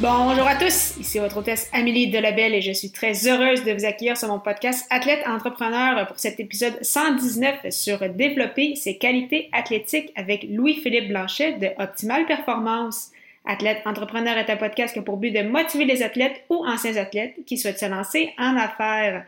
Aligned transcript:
Bonjour 0.00 0.46
à 0.46 0.56
tous, 0.56 0.96
ici 0.98 1.18
votre 1.18 1.36
hôtesse 1.36 1.68
Amélie 1.74 2.08
Delabelle 2.08 2.54
et 2.54 2.62
je 2.62 2.72
suis 2.72 2.90
très 2.90 3.28
heureuse 3.28 3.64
de 3.64 3.72
vous 3.72 3.84
accueillir 3.84 4.16
sur 4.16 4.28
mon 4.28 4.38
podcast 4.38 4.86
Athlète 4.88 5.22
Entrepreneur 5.26 6.06
pour 6.06 6.18
cet 6.18 6.40
épisode 6.40 6.82
119 6.82 7.68
sur 7.68 8.08
développer 8.08 8.76
ses 8.76 8.96
qualités 8.96 9.50
athlétiques 9.52 10.10
avec 10.16 10.46
Louis-Philippe 10.48 11.08
Blanchet 11.08 11.58
de 11.58 11.68
Optimal 11.76 12.24
Performance. 12.24 13.10
Athlète 13.44 13.82
Entrepreneur 13.84 14.38
est 14.38 14.48
un 14.48 14.56
podcast 14.56 14.94
qui 14.94 15.00
a 15.00 15.02
pour 15.02 15.18
but 15.18 15.32
de 15.32 15.42
motiver 15.42 15.84
les 15.84 16.02
athlètes 16.02 16.44
ou 16.48 16.64
anciens 16.64 16.96
athlètes 16.96 17.34
qui 17.44 17.58
souhaitent 17.58 17.78
se 17.78 17.84
lancer 17.84 18.32
en 18.38 18.56
affaires. 18.56 19.26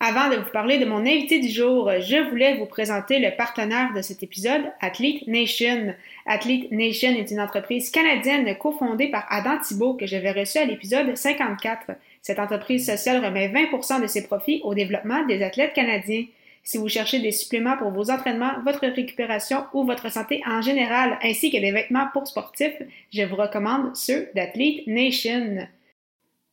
Avant 0.00 0.30
de 0.30 0.36
vous 0.36 0.50
parler 0.50 0.78
de 0.78 0.84
mon 0.84 1.00
invité 1.00 1.40
du 1.40 1.48
jour, 1.48 1.90
je 1.98 2.30
voulais 2.30 2.54
vous 2.54 2.66
présenter 2.66 3.18
le 3.18 3.36
partenaire 3.36 3.92
de 3.92 4.00
cet 4.00 4.22
épisode, 4.22 4.62
Athlete 4.80 5.26
Nation. 5.26 5.92
Athlete 6.24 6.70
Nation 6.70 7.16
est 7.16 7.32
une 7.32 7.40
entreprise 7.40 7.90
canadienne 7.90 8.56
cofondée 8.58 9.10
par 9.10 9.26
Adam 9.28 9.58
Thibault 9.60 9.94
que 9.94 10.06
j'avais 10.06 10.30
reçu 10.30 10.58
à 10.58 10.66
l'épisode 10.66 11.16
54. 11.16 11.90
Cette 12.22 12.38
entreprise 12.38 12.86
sociale 12.86 13.24
remet 13.24 13.48
20% 13.48 14.00
de 14.00 14.06
ses 14.06 14.22
profits 14.22 14.60
au 14.62 14.72
développement 14.72 15.26
des 15.26 15.42
athlètes 15.42 15.72
canadiens. 15.72 16.26
Si 16.62 16.78
vous 16.78 16.88
cherchez 16.88 17.18
des 17.18 17.32
suppléments 17.32 17.76
pour 17.76 17.90
vos 17.90 18.08
entraînements, 18.12 18.62
votre 18.64 18.86
récupération 18.86 19.64
ou 19.72 19.84
votre 19.84 20.12
santé 20.12 20.42
en 20.46 20.62
général, 20.62 21.18
ainsi 21.24 21.50
que 21.50 21.58
des 21.58 21.72
vêtements 21.72 22.06
pour 22.12 22.28
sportifs, 22.28 22.80
je 23.12 23.24
vous 23.24 23.34
recommande 23.34 23.96
ceux 23.96 24.28
d'Athlete 24.32 24.86
Nation. 24.86 25.66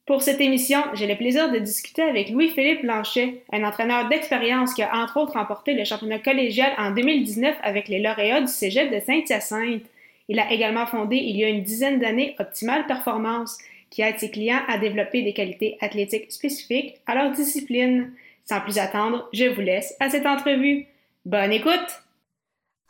Pour 0.06 0.22
cette 0.22 0.40
émission, 0.40 0.78
j'ai 0.94 1.08
le 1.08 1.16
plaisir 1.16 1.50
de 1.50 1.58
discuter 1.58 2.02
avec 2.02 2.30
Louis-Philippe 2.30 2.82
Blanchet, 2.82 3.42
un 3.52 3.64
entraîneur 3.64 4.08
d'expérience 4.08 4.72
qui 4.72 4.84
a 4.84 4.96
entre 4.96 5.16
autres 5.16 5.32
remporté 5.32 5.74
le 5.74 5.84
championnat 5.84 6.20
collégial 6.20 6.70
en 6.78 6.92
2019 6.92 7.56
avec 7.60 7.88
les 7.88 8.00
lauréats 8.00 8.40
du 8.40 8.46
Cégep 8.46 8.94
de 8.94 9.00
Saint-Hyacinthe. 9.00 9.82
Il 10.28 10.38
a 10.38 10.52
également 10.52 10.86
fondé 10.86 11.16
il 11.16 11.36
y 11.36 11.44
a 11.44 11.48
une 11.48 11.64
dizaine 11.64 11.98
d'années 11.98 12.36
Optimal 12.38 12.86
Performance, 12.86 13.58
qui 13.90 14.02
aide 14.02 14.20
ses 14.20 14.30
clients 14.30 14.62
à 14.68 14.78
développer 14.78 15.22
des 15.22 15.32
qualités 15.32 15.76
athlétiques 15.80 16.30
spécifiques 16.30 17.00
à 17.08 17.16
leur 17.16 17.32
discipline. 17.32 18.12
Sans 18.44 18.60
plus 18.60 18.78
attendre, 18.78 19.28
je 19.32 19.46
vous 19.46 19.60
laisse 19.60 19.96
à 19.98 20.08
cette 20.08 20.26
entrevue. 20.26 20.86
Bonne 21.24 21.50
écoute! 21.50 22.02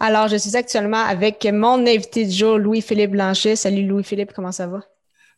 Alors, 0.00 0.28
je 0.28 0.36
suis 0.36 0.54
actuellement 0.54 1.02
avec 1.02 1.48
mon 1.50 1.86
invité 1.86 2.26
du 2.26 2.32
jour, 2.32 2.58
Louis-Philippe 2.58 3.12
Blanchet. 3.12 3.56
Salut 3.56 3.86
Louis-Philippe, 3.86 4.34
comment 4.34 4.52
ça 4.52 4.66
va? 4.66 4.82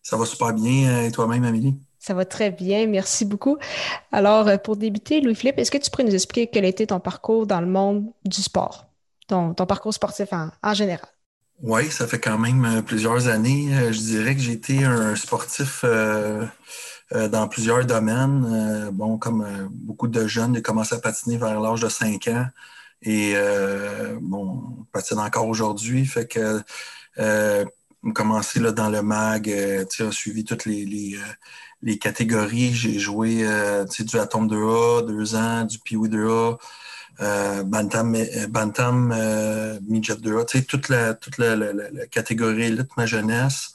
Ça 0.02 0.16
va 0.16 0.24
super 0.24 0.52
bien. 0.52 0.88
Euh, 0.88 1.06
et 1.06 1.10
toi-même, 1.10 1.44
Amélie? 1.44 1.74
Ça 1.98 2.14
va 2.14 2.24
très 2.24 2.50
bien, 2.50 2.86
merci 2.86 3.24
beaucoup. 3.24 3.58
Alors, 4.12 4.48
euh, 4.48 4.56
pour 4.56 4.76
débuter, 4.76 5.20
Louis-Philippe, 5.20 5.58
est-ce 5.58 5.70
que 5.70 5.78
tu 5.78 5.90
pourrais 5.90 6.04
nous 6.04 6.14
expliquer 6.14 6.48
quel 6.50 6.64
a 6.64 6.68
été 6.68 6.86
ton 6.86 7.00
parcours 7.00 7.46
dans 7.46 7.60
le 7.60 7.66
monde 7.66 8.06
du 8.24 8.40
sport, 8.40 8.86
ton, 9.26 9.52
parcours 9.54 9.92
sportif 9.92 10.28
en, 10.32 10.74
général? 10.74 11.08
Oui, 11.60 11.90
ça 11.90 12.06
fait 12.06 12.20
quand 12.20 12.38
même 12.38 12.64
euh, 12.64 12.82
plusieurs 12.82 13.26
années. 13.26 13.68
Je 13.92 13.98
dirais 13.98 14.34
que 14.34 14.40
j'ai 14.40 14.52
été 14.52 14.84
un 14.84 15.16
sportif 15.16 15.84
dans 15.84 17.48
plusieurs 17.48 17.84
domaines. 17.84 18.90
Bon, 18.92 19.18
comme 19.18 19.68
beaucoup 19.72 20.08
de 20.08 20.26
jeunes, 20.26 20.54
j'ai 20.54 20.62
commencé 20.62 20.94
à 20.94 20.98
patiner 20.98 21.36
vers 21.36 21.60
l'âge 21.60 21.80
de 21.80 21.88
5 21.88 22.28
ans. 22.28 22.46
Et 23.02 23.34
bon, 24.20 24.62
on 24.78 24.84
patine 24.92 25.18
encore 25.18 25.48
aujourd'hui. 25.48 26.06
Fait 26.06 26.26
que 26.26 26.62
commencé 28.14 28.60
là, 28.60 28.72
dans 28.72 28.88
le 28.90 29.02
mag, 29.02 29.48
euh, 29.50 29.84
as 30.00 30.12
suivi 30.12 30.44
toutes 30.44 30.64
les, 30.64 30.84
les, 30.84 31.16
euh, 31.16 31.96
catégories. 31.96 32.72
J'ai 32.74 32.98
joué 32.98 33.40
euh, 33.42 33.84
du 33.84 34.18
Atom 34.18 34.48
2A, 34.48 35.06
2 35.06 35.34
ans, 35.34 35.64
du 35.64 35.78
Pee-Wee 35.78 36.08
2A, 36.08 36.58
euh, 37.20 37.62
Bantam, 37.64 38.16
Bantam 38.48 39.08
Midget 39.86 40.14
2A, 40.14 40.64
toute 40.66 40.88
la, 40.88 41.14
toute 41.14 41.38
la, 41.38 41.56
la, 41.56 42.06
catégorie 42.10 42.64
élite 42.64 42.96
ma 42.96 43.06
jeunesse. 43.06 43.70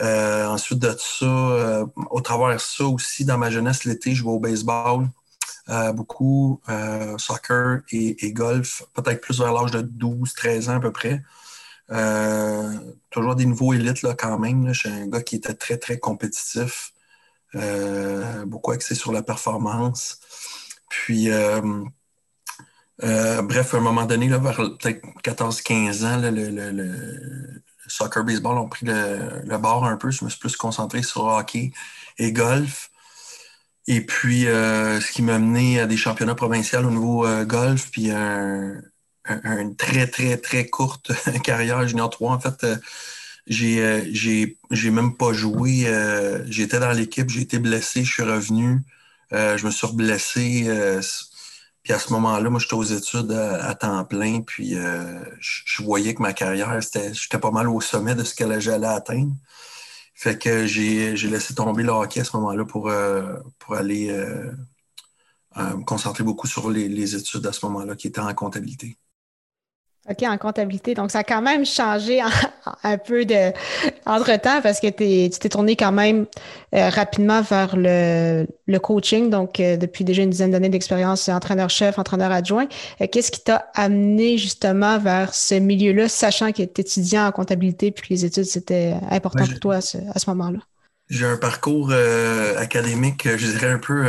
ensuite 0.00 0.78
de 0.78 0.94
ça, 0.98 1.86
au 2.10 2.20
travers 2.20 2.54
de 2.54 2.58
ça 2.58 2.84
aussi, 2.84 3.24
dans 3.24 3.38
ma 3.38 3.50
jeunesse, 3.50 3.84
l'été, 3.84 4.14
je 4.14 4.22
vais 4.22 4.30
au 4.30 4.38
baseball. 4.38 5.08
beaucoup, 5.94 6.60
soccer 7.18 7.80
et, 7.90 8.26
et 8.26 8.32
golf, 8.32 8.84
peut-être 8.94 9.20
plus 9.20 9.40
vers 9.40 9.52
l'âge 9.52 9.72
de 9.72 9.82
12-13 9.82 10.70
ans 10.70 10.76
à 10.76 10.80
peu 10.80 10.92
près. 10.92 11.22
Euh, 11.92 12.72
toujours 13.10 13.34
des 13.34 13.46
nouveaux 13.46 13.72
élites 13.72 14.02
là, 14.02 14.14
quand 14.14 14.38
même. 14.38 14.66
Là. 14.66 14.74
Suis 14.74 14.88
un 14.88 15.06
gars 15.06 15.22
qui 15.22 15.36
était 15.36 15.54
très, 15.54 15.76
très 15.76 15.98
compétitif. 15.98 16.92
Euh, 17.56 18.44
beaucoup 18.46 18.70
axé 18.72 18.94
sur 18.94 19.12
la 19.12 19.22
performance. 19.22 20.20
Puis, 20.88 21.30
euh, 21.30 21.60
bref, 23.00 23.74
à 23.74 23.78
un 23.78 23.80
moment 23.80 24.06
donné, 24.06 24.28
là, 24.28 24.38
vers 24.38 24.56
peut-être 24.56 25.04
14-15 25.24 26.04
ans, 26.04 26.18
le, 26.18 26.30
le, 26.30 26.70
le, 26.70 27.62
soccer, 27.88 28.24
baseball 28.24 28.56
ont 28.58 28.68
pris 28.68 28.86
le, 28.86 29.56
bord 29.58 29.84
un 29.84 29.96
peu. 29.96 30.10
Je 30.10 30.24
me 30.24 30.30
suis 30.30 30.38
plus 30.38 30.56
concentré 30.56 31.02
sur 31.02 31.24
hockey 31.24 31.72
et 32.18 32.32
golf. 32.32 32.90
Et 33.88 34.06
puis, 34.06 34.42
ce 34.42 35.12
qui 35.12 35.22
m'a 35.22 35.40
mené 35.40 35.80
à 35.80 35.86
des 35.86 35.96
championnats 35.96 36.36
provinciaux 36.36 36.80
au 36.80 36.90
niveau 36.90 37.26
golf, 37.46 37.90
puis 37.90 38.12
un, 38.12 38.80
une 39.44 39.76
très, 39.76 40.06
très, 40.06 40.36
très 40.36 40.66
courte 40.66 41.12
carrière 41.44 41.86
junior 41.86 42.10
3. 42.10 42.32
En 42.32 42.40
fait, 42.40 42.64
euh, 42.64 42.76
j'ai, 43.46 43.80
euh, 43.82 44.02
j'ai, 44.70 44.90
même 44.90 45.16
pas 45.16 45.32
joué. 45.32 45.86
Euh, 45.86 46.44
j'étais 46.48 46.80
dans 46.80 46.92
l'équipe, 46.92 47.28
j'ai 47.30 47.42
été 47.42 47.58
blessé, 47.58 48.04
je 48.04 48.12
suis 48.12 48.22
revenu. 48.22 48.80
je 49.32 49.64
me 49.64 49.70
suis 49.70 49.92
blessé. 49.94 50.66
puis 51.82 51.92
à 51.92 51.98
ce 51.98 52.12
moment-là, 52.12 52.50
moi, 52.50 52.60
j'étais 52.60 52.74
aux 52.74 52.84
études 52.84 53.32
à, 53.32 53.74
temps 53.74 54.04
plein. 54.04 54.42
Puis 54.42 54.74
je, 55.40 55.82
voyais 55.82 56.14
que 56.14 56.22
ma 56.22 56.32
carrière, 56.32 56.80
j'étais 56.80 57.38
pas 57.38 57.50
mal 57.50 57.68
au 57.68 57.80
sommet 57.80 58.14
de 58.14 58.24
ce 58.24 58.34
que 58.34 58.60
j'allais 58.60 58.86
atteindre. 58.86 59.34
Fait 60.14 60.38
que 60.38 60.66
j'ai, 60.66 61.14
laissé 61.16 61.54
tomber 61.54 61.82
le 61.82 61.92
hockey 61.92 62.20
à 62.20 62.24
ce 62.24 62.36
moment-là 62.36 62.64
pour, 62.64 62.92
pour 63.58 63.74
aller 63.74 64.12
me 65.56 65.84
concentrer 65.84 66.24
beaucoup 66.24 66.46
sur 66.46 66.70
les, 66.70 66.88
les 66.88 67.16
études 67.16 67.46
à 67.46 67.52
ce 67.52 67.64
moment-là 67.66 67.96
qui 67.96 68.08
étaient 68.08 68.20
en 68.20 68.34
comptabilité. 68.34 68.98
OK, 70.08 70.22
en 70.22 70.38
comptabilité. 70.38 70.94
Donc, 70.94 71.10
ça 71.10 71.18
a 71.18 71.24
quand 71.24 71.42
même 71.42 71.66
changé 71.66 72.20
un 72.84 72.96
peu 72.96 73.26
de 73.26 73.52
entre-temps 74.06 74.62
parce 74.62 74.80
que 74.80 74.86
tu 74.86 75.38
t'es 75.38 75.48
tourné 75.50 75.76
quand 75.76 75.92
même 75.92 76.26
euh, 76.74 76.88
rapidement 76.88 77.42
vers 77.42 77.76
le, 77.76 78.46
coaching. 78.78 79.28
Donc, 79.28 79.60
euh, 79.60 79.76
depuis 79.76 80.04
déjà 80.04 80.22
une 80.22 80.30
dizaine 80.30 80.52
d'années 80.52 80.70
d'expérience, 80.70 81.28
entraîneur-chef, 81.28 81.98
entraîneur 81.98 82.32
adjoint. 82.32 82.66
Euh, 83.02 83.06
qu'est-ce 83.12 83.30
qui 83.30 83.44
t'a 83.44 83.66
amené 83.74 84.38
justement 84.38 84.98
vers 84.98 85.34
ce 85.34 85.56
milieu-là, 85.56 86.08
sachant 86.08 86.50
que 86.50 86.62
tu 86.62 86.80
étudiant 86.80 87.26
en 87.26 87.32
comptabilité 87.32 87.90
puis 87.90 88.08
que 88.08 88.14
les 88.14 88.24
études, 88.24 88.44
c'était 88.44 88.94
important 89.10 89.46
pour 89.46 89.60
toi 89.60 89.76
à 89.76 89.80
ce, 89.82 89.98
à 90.14 90.18
ce 90.18 90.30
moment-là? 90.30 90.60
J'ai 91.10 91.26
un 91.26 91.36
parcours 91.36 91.92
académique, 92.56 93.28
je 93.28 93.46
dirais 93.50 93.72
un 93.72 93.78
peu 93.78 94.06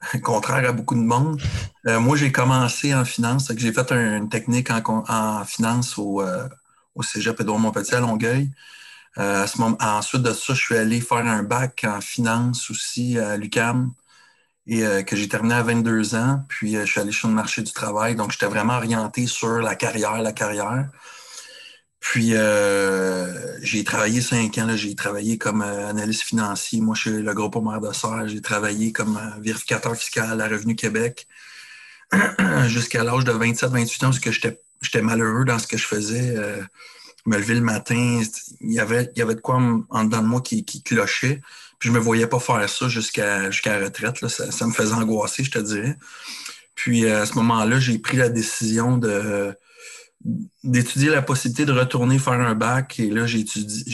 contraire 0.22 0.68
à 0.68 0.72
beaucoup 0.72 0.94
de 0.94 1.00
monde. 1.00 1.40
Euh, 1.86 2.00
moi, 2.00 2.16
j'ai 2.16 2.32
commencé 2.32 2.94
en 2.94 3.04
finance, 3.04 3.52
j'ai 3.56 3.72
fait 3.72 3.92
une 3.92 4.28
technique 4.28 4.70
en, 4.70 5.44
finance 5.44 5.98
au, 5.98 6.22
euh, 6.22 6.48
au 6.94 7.02
Cégep 7.02 7.40
Édouard 7.40 7.58
Montpetit 7.58 7.94
à 7.94 8.00
Longueuil. 8.00 8.50
Euh, 9.18 9.46
ensuite 9.80 10.22
de 10.22 10.32
ça, 10.32 10.54
je 10.54 10.60
suis 10.60 10.76
allé 10.76 11.00
faire 11.00 11.26
un 11.26 11.42
bac 11.42 11.84
en 11.88 12.00
finance 12.00 12.70
aussi 12.70 13.18
à 13.18 13.36
l'UCAM 13.36 13.92
et 14.66 14.82
que 15.04 15.16
j'ai 15.16 15.28
terminé 15.28 15.54
à 15.54 15.62
22 15.62 16.14
ans. 16.14 16.44
Puis 16.48 16.74
je 16.74 16.84
suis 16.84 17.00
allé 17.00 17.10
sur 17.10 17.28
le 17.28 17.34
marché 17.34 17.62
du 17.62 17.72
travail. 17.72 18.14
Donc, 18.16 18.32
j'étais 18.32 18.46
vraiment 18.46 18.74
orienté 18.76 19.26
sur 19.26 19.60
la 19.60 19.74
carrière, 19.74 20.20
la 20.20 20.32
carrière. 20.32 20.88
Puis, 22.00 22.34
euh, 22.34 23.58
j'ai 23.62 23.84
travaillé 23.84 24.20
cinq 24.20 24.56
ans. 24.58 24.76
J'ai 24.76 24.94
travaillé 24.94 25.36
comme 25.36 25.62
euh, 25.62 25.88
analyste 25.88 26.22
financier. 26.22 26.80
Moi, 26.80 26.94
je 26.94 27.10
suis 27.10 27.22
le 27.22 27.34
groupe 27.34 27.56
maire 27.56 27.80
de 27.80 27.92
Serre. 27.92 28.28
J'ai 28.28 28.40
travaillé 28.40 28.92
comme 28.92 29.16
euh, 29.16 29.40
vérificateur 29.40 29.96
fiscal 29.96 30.40
à 30.40 30.48
Revenu 30.48 30.76
Québec 30.76 31.26
jusqu'à 32.66 33.02
l'âge 33.04 33.24
de 33.24 33.32
27-28 33.32 33.96
ans 34.04 34.10
parce 34.10 34.20
que 34.20 34.30
j'étais 34.30 35.02
malheureux 35.02 35.44
dans 35.44 35.58
ce 35.58 35.66
que 35.66 35.76
je 35.76 35.86
faisais. 35.86 36.34
me 37.26 37.36
lever 37.36 37.54
le 37.54 37.60
matin, 37.60 38.22
il 38.60 38.72
y 38.72 38.80
avait, 38.80 39.10
il 39.14 39.18
y 39.18 39.22
avait 39.22 39.34
de 39.34 39.40
quoi 39.40 39.56
en 39.90 40.04
dedans 40.04 40.22
de 40.22 40.26
moi 40.26 40.40
qui, 40.40 40.64
clochait. 40.82 41.42
Puis 41.78 41.88
je 41.90 41.94
me 41.94 41.98
voyais 41.98 42.26
pas 42.26 42.40
faire 42.40 42.68
ça 42.68 42.88
jusqu'à 42.88 43.50
jusqu'à 43.50 43.78
la 43.78 43.86
retraite. 43.86 44.26
Ça, 44.28 44.66
me 44.66 44.72
faisait 44.72 44.94
angoisser, 44.94 45.44
je 45.44 45.50
te 45.50 45.58
dirais. 45.58 45.96
Puis 46.74 47.08
à 47.08 47.26
ce 47.26 47.34
moment-là, 47.34 47.78
j'ai 47.80 47.98
pris 47.98 48.16
la 48.16 48.28
décision 48.28 48.96
de 48.96 49.54
d'étudier 50.64 51.10
la 51.10 51.22
possibilité 51.22 51.64
de 51.64 51.72
retourner 51.72 52.18
faire 52.18 52.34
un 52.34 52.54
bac. 52.54 52.98
Et 52.98 53.10
là, 53.10 53.26
j'hésitais 53.26 53.84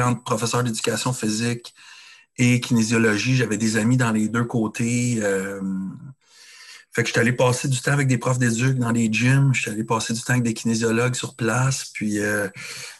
entre 0.00 0.22
professeur 0.24 0.64
d'éducation 0.64 1.12
physique 1.12 1.74
et 2.36 2.60
kinésiologie. 2.60 3.36
J'avais 3.36 3.56
des 3.56 3.76
amis 3.76 3.96
dans 3.96 4.10
les 4.10 4.28
deux 4.28 4.44
côtés. 4.44 5.18
Euh, 5.22 5.60
fait 6.92 7.02
que 7.02 7.08
j'étais 7.08 7.20
allé 7.20 7.32
passer 7.32 7.66
du 7.68 7.80
temps 7.80 7.92
avec 7.92 8.06
des 8.06 8.18
profs 8.18 8.38
d'éduc 8.38 8.78
dans 8.78 8.92
les 8.92 9.12
gyms. 9.12 9.52
J'étais 9.52 9.70
allé 9.70 9.84
passer 9.84 10.12
du 10.12 10.22
temps 10.22 10.34
avec 10.34 10.44
des 10.44 10.54
kinésiologues 10.54 11.14
sur 11.14 11.34
place. 11.34 11.86
Puis 11.92 12.20
euh, 12.20 12.48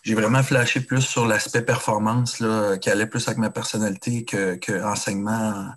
j'ai 0.03 0.15
vraiment 0.15 0.43
flashé 0.43 0.81
plus 0.81 1.03
sur 1.03 1.27
l'aspect 1.27 1.63
performance 1.63 2.41
là, 2.41 2.77
qui 2.79 2.91
allait 2.91 3.07
plus 3.07 3.27
avec 3.29 3.39
ma 3.39 3.51
personnalité 3.51 4.25
que, 4.25 4.57
que 4.57 4.83
enseignement 4.85 5.69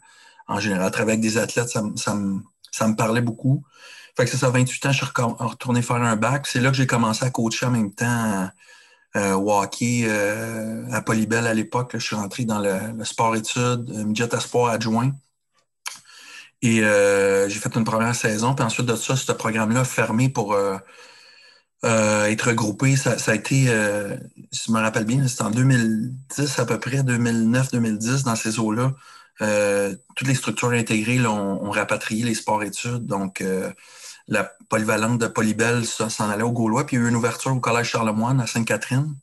en 0.48 0.60
général. 0.60 0.90
Travailler 0.92 1.20
avec 1.20 1.22
des 1.22 1.38
athlètes, 1.38 1.70
ça, 1.70 1.84
ça, 1.96 2.16
me, 2.16 2.42
ça 2.72 2.88
me 2.88 2.96
parlait 2.96 3.22
beaucoup. 3.22 3.64
Fait 4.18 4.26
que 4.26 4.32
c'est 4.32 4.38
ça, 4.38 4.50
28 4.50 4.86
ans, 4.88 4.92
je 4.92 4.98
suis 4.98 5.06
retourné 5.06 5.84
faire 5.84 5.98
un 5.98 6.16
bac. 6.16 6.48
C'est 6.48 6.60
là 6.60 6.72
que 6.72 6.76
j'ai 6.76 6.88
commencé 6.88 7.24
à 7.24 7.30
coacher 7.30 7.68
en 7.68 7.72
même 7.72 7.94
temps 7.94 8.50
euh, 9.16 9.34
hockey 9.34 10.06
euh, 10.06 10.90
à 10.92 11.04
Polybel 11.04 11.46
à 11.46 11.54
l'époque. 11.54 11.92
Je 11.94 12.00
suis 12.00 12.16
rentré 12.16 12.44
dans 12.46 12.60
le, 12.60 13.04
sport-études, 13.06 13.92
euh, 13.92 14.04
midget 14.06 14.30
espoir 14.34 14.72
adjoint. 14.72 15.12
Et 16.64 16.84
euh, 16.84 17.48
j'ai 17.48 17.60
fait 17.60 17.76
une 17.76 17.84
première 17.84 18.16
saison. 18.16 18.56
Puis 18.56 18.66
ensuite 18.66 18.88
de 18.88 18.96
ça, 18.96 19.16
ce 19.16 19.32
programme-là 19.32 19.84
fermé 19.84 20.30
pour 20.30 20.58
être 21.84 22.48
regroupé. 22.48 22.96
Ça, 22.96 23.16
a 23.28 23.36
été, 23.36 23.68
si 24.52 24.66
je 24.68 24.72
me 24.72 24.80
rappelle 24.80 25.06
bien, 25.06 25.28
c'était 25.28 25.44
en 25.44 25.52
2010 25.52 26.58
à 26.60 26.66
peu 26.66 26.80
près, 26.80 27.04
2009-2010, 27.04 28.24
dans 28.24 28.36
ces 28.36 28.58
eaux-là. 28.60 28.94
toutes 30.16 30.28
les 30.28 30.36
structures 30.36 30.72
intégrées 30.72 31.24
ont, 31.28 31.70
rapatrié 31.70 32.24
les 32.24 32.34
sports-études. 32.34 33.06
Donc, 33.06 33.44
la 34.28 34.44
polyvalente 34.70 35.20
de 35.20 35.28
Polybel 35.28 35.86
s'en 35.86 36.30
allait 36.30 36.44
au 36.44 36.52
Gaulois. 36.52 36.86
Puis 36.86 36.98
il 36.98 37.00
y 37.00 37.04
a 37.04 37.06
eu 37.06 37.10
une 37.10 37.16
ouverture 37.16 37.54
au 37.54 37.60
Collège 37.60 37.90
Charlemagne 37.90 38.40
à 38.42 38.48
Sainte-Catherine. 38.48 39.16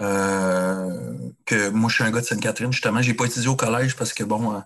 Euh, 0.00 1.14
que 1.46 1.70
moi, 1.70 1.88
je 1.88 1.96
suis 1.96 2.04
un 2.04 2.10
gars 2.10 2.20
de 2.20 2.26
Sainte-Catherine, 2.26 2.72
justement. 2.72 3.02
Je 3.02 3.10
n'ai 3.10 3.14
pas 3.14 3.26
étudié 3.26 3.48
au 3.48 3.56
collège 3.56 3.96
parce 3.96 4.12
que, 4.12 4.24
bon, 4.24 4.54
euh, 4.54 4.60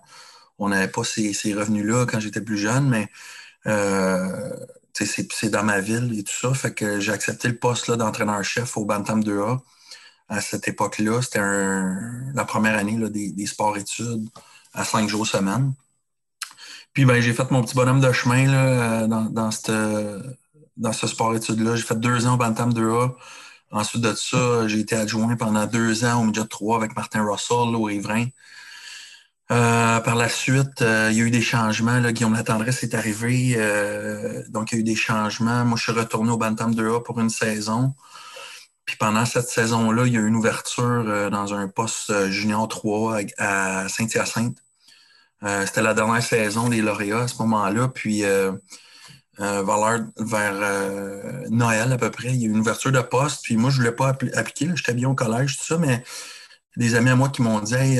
on 0.59 0.69
n'avait 0.69 0.87
pas 0.87 1.03
ces, 1.03 1.53
revenus-là 1.53 2.05
quand 2.05 2.19
j'étais 2.19 2.41
plus 2.41 2.57
jeune, 2.57 2.89
mais 2.89 3.07
euh, 3.67 4.49
c'est 4.93 5.49
dans 5.49 5.63
ma 5.63 5.79
ville 5.79 6.17
et 6.17 6.23
tout 6.23 6.33
ça. 6.33 6.53
Fait 6.53 6.73
que 6.73 6.99
j'ai 6.99 7.11
accepté 7.11 7.47
le 7.49 7.57
poste 7.57 7.91
d'entraîneur-chef 7.91 8.77
au 8.77 8.85
Bantam 8.85 9.21
2A 9.21 9.59
à 10.29 10.41
cette 10.41 10.67
époque-là. 10.67 11.21
C'était 11.21 11.39
la 11.39 12.45
première 12.45 12.77
année 12.77 12.97
des, 13.09 13.31
des 13.31 13.45
sports-études 13.45 14.27
à 14.73 14.83
cinq 14.85 15.07
jours 15.07 15.27
semaine. 15.27 15.73
Puis 16.97 17.05
ben, 17.05 17.21
j'ai 17.21 17.31
fait 17.31 17.51
mon 17.51 17.61
petit 17.61 17.75
bonhomme 17.75 18.01
de 18.01 18.11
chemin 18.11 18.47
là, 18.47 19.03
euh, 19.03 19.07
dans, 19.07 19.25
dans, 19.25 19.51
dans 20.77 20.93
ce 20.93 21.05
sport-études-là. 21.05 21.75
J'ai 21.75 21.83
fait 21.83 21.99
deux 21.99 22.25
ans 22.25 22.33
au 22.33 22.37
Bantam 22.37 22.73
2A. 22.73 23.13
Ensuite 23.69 24.01
de 24.01 24.15
ça, 24.15 24.67
j'ai 24.67 24.79
été 24.79 24.95
adjoint 24.95 25.35
pendant 25.35 25.67
deux 25.67 26.05
ans 26.05 26.19
au 26.19 26.23
Midget 26.23 26.47
3 26.47 26.75
avec 26.75 26.95
Martin 26.95 27.23
Russell 27.23 27.75
au 27.75 27.87
Évrin. 27.87 28.25
Euh, 29.51 29.99
par 29.99 30.15
la 30.15 30.27
suite, 30.27 30.81
euh, 30.81 31.09
il 31.11 31.19
y 31.19 31.21
a 31.21 31.25
eu 31.25 31.29
des 31.29 31.43
changements. 31.43 31.99
Là. 31.99 32.11
Guillaume 32.11 32.33
Latendresse 32.33 32.81
est 32.81 32.95
arrivé. 32.95 33.53
donc, 34.49 34.71
il 34.71 34.75
y 34.75 34.77
a 34.79 34.81
eu 34.81 34.83
des 34.83 34.95
changements. 34.95 35.65
Moi, 35.65 35.77
je 35.77 35.83
suis 35.83 35.91
retourné 35.91 36.31
au 36.31 36.37
Bantam 36.37 36.73
2A 36.73 37.03
pour 37.03 37.19
une 37.19 37.29
saison. 37.29 37.93
Puis 38.85 38.95
pendant 38.97 39.27
cette 39.27 39.49
saison-là, 39.49 40.07
il 40.07 40.13
y 40.13 40.17
a 40.17 40.21
eu 40.21 40.27
une 40.27 40.35
ouverture 40.35 41.29
dans 41.29 41.53
un 41.53 41.67
poste 41.67 42.31
junior 42.31 42.67
3 42.67 43.19
à 43.37 43.87
Saint-Hyacinthe. 43.87 44.57
Euh, 45.43 45.65
c'était 45.65 45.81
la 45.81 45.93
dernière 45.93 46.23
saison 46.23 46.69
des 46.69 46.81
lauréats 46.81 47.23
à 47.23 47.27
ce 47.27 47.37
moment-là. 47.39 47.87
Puis 47.89 48.23
euh, 48.23 48.53
euh, 49.39 49.63
vers, 50.17 51.49
Noël 51.49 51.91
à 51.91 51.97
peu 51.97 52.11
près, 52.11 52.29
il 52.29 52.41
y 52.41 52.45
a 52.45 52.47
eu 52.47 52.51
une 52.51 52.59
ouverture 52.59 52.91
de 52.91 53.01
poste. 53.01 53.41
Puis 53.43 53.57
moi, 53.57 53.69
je 53.69 53.77
ne 53.77 53.81
voulais 53.81 53.95
pas 53.95 54.09
appliquer. 54.09 54.69
J'étais 54.75 54.93
bien 54.93 55.09
au 55.09 55.15
collège, 55.15 55.57
tout 55.57 55.65
ça, 55.65 55.77
mais 55.77 56.03
des 56.75 56.95
amis 56.95 57.09
à 57.09 57.15
moi 57.15 57.29
qui 57.29 57.41
m'ont 57.41 57.59
dit 57.59 57.75
Hey, 57.75 57.99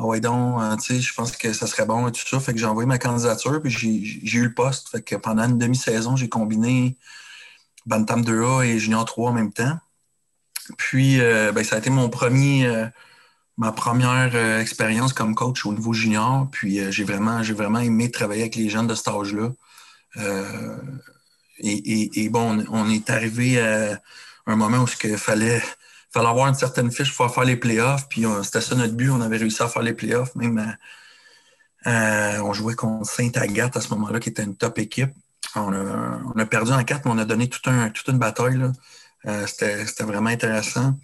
ouais, 0.00 0.20
donc, 0.20 0.60
tu 0.80 0.94
sais, 0.96 1.00
je 1.00 1.14
pense 1.14 1.32
que 1.32 1.52
ça 1.52 1.66
serait 1.66 1.86
bon 1.86 2.08
et 2.08 2.12
tout 2.12 2.26
ça. 2.26 2.40
Fait 2.40 2.52
que 2.52 2.58
j'ai 2.58 2.66
envoyé 2.66 2.86
ma 2.86 2.98
candidature, 2.98 3.60
puis 3.62 3.70
j'ai 4.24 4.38
eu 4.38 4.44
le 4.44 4.54
poste. 4.54 4.88
Fait 4.90 5.02
que 5.02 5.16
pendant 5.16 5.44
une 5.48 5.58
demi-saison, 5.58 6.16
j'ai 6.16 6.28
combiné 6.28 6.96
Bantam 7.86 8.22
2A 8.22 8.66
et 8.66 8.78
Junior 8.78 9.04
3 9.04 9.30
en 9.30 9.32
même 9.34 9.52
temps. 9.52 9.78
Puis, 10.78 11.18
ben, 11.18 11.64
ça 11.64 11.76
a 11.76 11.78
été 11.80 11.90
mon 11.90 12.08
premier 12.08 12.88
ma 13.62 13.70
première 13.70 14.32
euh, 14.34 14.60
expérience 14.60 15.12
comme 15.12 15.36
coach 15.36 15.64
au 15.64 15.72
niveau 15.72 15.92
junior. 15.92 16.48
Puis 16.50 16.80
euh, 16.80 16.90
j'ai 16.90 17.04
vraiment, 17.04 17.40
vraiment 17.42 17.78
aimé 17.78 18.10
travailler 18.10 18.42
avec 18.42 18.56
les 18.56 18.68
jeunes 18.68 18.88
de 18.88 18.94
cet 18.96 19.06
âge-là. 19.06 19.52
Euh, 20.16 20.76
et, 21.60 22.28
bon, 22.28 22.64
on, 22.70 22.90
est 22.90 23.08
arrivé 23.08 23.60
à 23.60 24.00
un 24.46 24.56
moment 24.56 24.78
où 24.78 24.86
il 25.04 25.16
fallait, 25.16 25.62
fallait 26.12 26.28
avoir 26.28 26.48
une 26.48 26.56
certaine 26.56 26.90
fiche 26.90 27.14
pour 27.14 27.32
faire 27.32 27.44
les 27.44 27.56
playoffs. 27.56 28.08
Puis 28.08 28.24
c'était 28.42 28.60
ça 28.60 28.74
notre 28.74 28.94
but. 28.94 29.10
On 29.10 29.20
avait 29.20 29.36
réussi 29.36 29.62
à 29.62 29.68
faire 29.68 29.82
les 29.82 29.94
playoffs. 29.94 30.34
Même 30.34 30.76
on 31.86 32.52
jouait 32.52 32.74
contre 32.74 33.08
Sainte-Agathe 33.08 33.76
à 33.76 33.80
ce 33.80 33.90
moment-là, 33.90 34.18
qui 34.18 34.30
était 34.30 34.42
une 34.42 34.56
top 34.56 34.80
équipe. 34.80 35.12
On 35.54 35.72
a, 35.72 36.46
perdu 36.46 36.72
en 36.72 36.82
quatre, 36.82 37.04
mais 37.04 37.12
on 37.12 37.18
a 37.18 37.24
donné 37.24 37.48
toute 37.48 38.08
une 38.08 38.18
bataille. 38.18 38.60
c'était 39.46 40.04
vraiment 40.04 40.30
intéressant. 40.30 40.96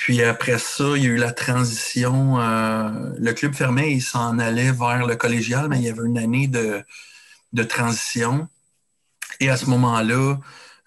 Puis 0.00 0.22
après 0.22 0.58
ça, 0.58 0.96
il 0.96 1.02
y 1.02 1.06
a 1.06 1.10
eu 1.10 1.16
la 1.16 1.30
transition. 1.30 2.40
Euh, 2.40 3.12
le 3.18 3.32
club 3.34 3.52
fermait, 3.52 3.92
il 3.92 4.00
s'en 4.00 4.38
allait 4.38 4.72
vers 4.72 5.06
le 5.06 5.14
collégial, 5.14 5.68
mais 5.68 5.76
il 5.76 5.82
y 5.82 5.90
avait 5.90 6.06
une 6.06 6.16
année 6.16 6.48
de, 6.48 7.62
transition. 7.64 8.48
Et 9.40 9.50
à 9.50 9.58
ce 9.58 9.66
moment-là, 9.66 10.38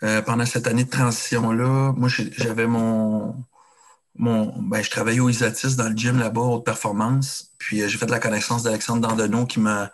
euh, 0.01 0.23
pendant 0.23 0.47
cette 0.47 0.65
année 0.65 0.85
de 0.85 0.89
transition-là, 0.89 1.93
moi, 1.95 2.09
j'avais 2.09 2.65
mon, 2.65 3.35
mon. 4.15 4.51
Ben, 4.63 4.81
je 4.81 4.89
travaillais 4.89 5.19
au 5.19 5.29
Isatis 5.29 5.75
dans 5.75 5.89
le 5.89 5.95
gym 5.95 6.17
là-bas, 6.17 6.41
haute 6.41 6.65
performance. 6.65 7.51
Puis 7.59 7.83
euh, 7.83 7.87
j'ai 7.87 7.99
fait 7.99 8.07
de 8.07 8.11
la 8.11 8.19
connaissance 8.19 8.63
d'Alexandre 8.63 9.07
Dandonneau 9.07 9.45
qui 9.45 9.59
m'a. 9.59 9.91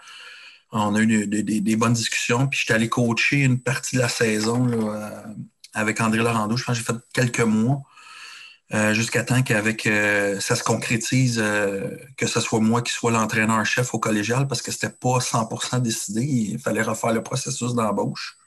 On 0.71 0.95
a 0.95 1.01
eu 1.01 1.27
des, 1.27 1.75
bonnes 1.75 1.91
discussions. 1.91 2.47
Puis 2.47 2.61
j'étais 2.61 2.73
allé 2.73 2.87
coacher 2.87 3.41
une 3.41 3.59
partie 3.59 3.97
de 3.97 4.01
la 4.01 4.07
saison 4.07 4.65
avec 5.73 5.99
André 5.99 6.19
Laurando. 6.19 6.55
Je 6.55 6.63
pense 6.63 6.79
que 6.79 6.85
j'ai 6.85 6.93
fait 6.93 6.99
quelques 7.11 7.41
mois. 7.41 7.81
Euh, 8.71 8.93
jusqu'à 8.93 9.23
temps 9.23 9.41
qu'avec 9.41 9.87
euh, 9.87 10.39
ça 10.39 10.55
se 10.55 10.63
concrétise, 10.63 11.39
euh, 11.43 11.89
que 12.17 12.27
ce 12.27 12.39
soit 12.39 12.59
moi 12.59 12.83
qui 12.83 12.93
soit 12.93 13.09
l'entraîneur-chef 13.09 13.95
au 13.95 13.99
collégial, 13.99 14.47
parce 14.47 14.61
que 14.61 14.71
c'était 14.71 14.89
pas 14.89 15.19
100% 15.19 15.81
décidé. 15.81 16.21
Il 16.23 16.59
fallait 16.59 16.83
refaire 16.83 17.11
le 17.11 17.23
processus 17.23 17.73
d'embauche. 17.73 18.37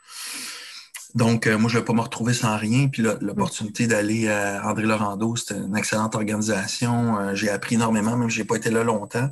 Donc, 1.15 1.47
moi, 1.47 1.69
je 1.69 1.77
ne 1.77 1.81
vais 1.81 1.85
pas 1.85 1.93
me 1.93 2.01
retrouver 2.01 2.33
sans 2.33 2.57
rien. 2.57 2.89
Puis 2.89 3.03
l'opportunité 3.03 3.87
d'aller 3.87 4.31
à 4.31 4.67
André 4.67 4.85
Laurando, 4.85 5.37
c'était 5.37 5.57
une 5.57 5.77
excellente 5.77 6.15
organisation. 6.15 7.35
j'ai 7.35 7.51
appris 7.51 7.75
énormément, 7.75 8.17
même 8.17 8.31
si 8.31 8.37
je 8.37 8.43
n'ai 8.43 8.47
pas 8.47 8.57
été 8.57 8.71
là 8.71 8.83
longtemps. 8.83 9.29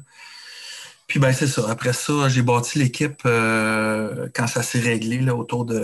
Puis 1.06 1.18
ben 1.20 1.32
c'est 1.32 1.46
ça. 1.46 1.64
Après 1.70 1.94
ça, 1.94 2.28
j'ai 2.28 2.42
bâti 2.42 2.78
l'équipe 2.78 3.22
quand 3.22 4.46
ça 4.46 4.62
s'est 4.62 4.80
réglé 4.80 5.20
là, 5.20 5.34
autour 5.34 5.64
du 5.64 5.74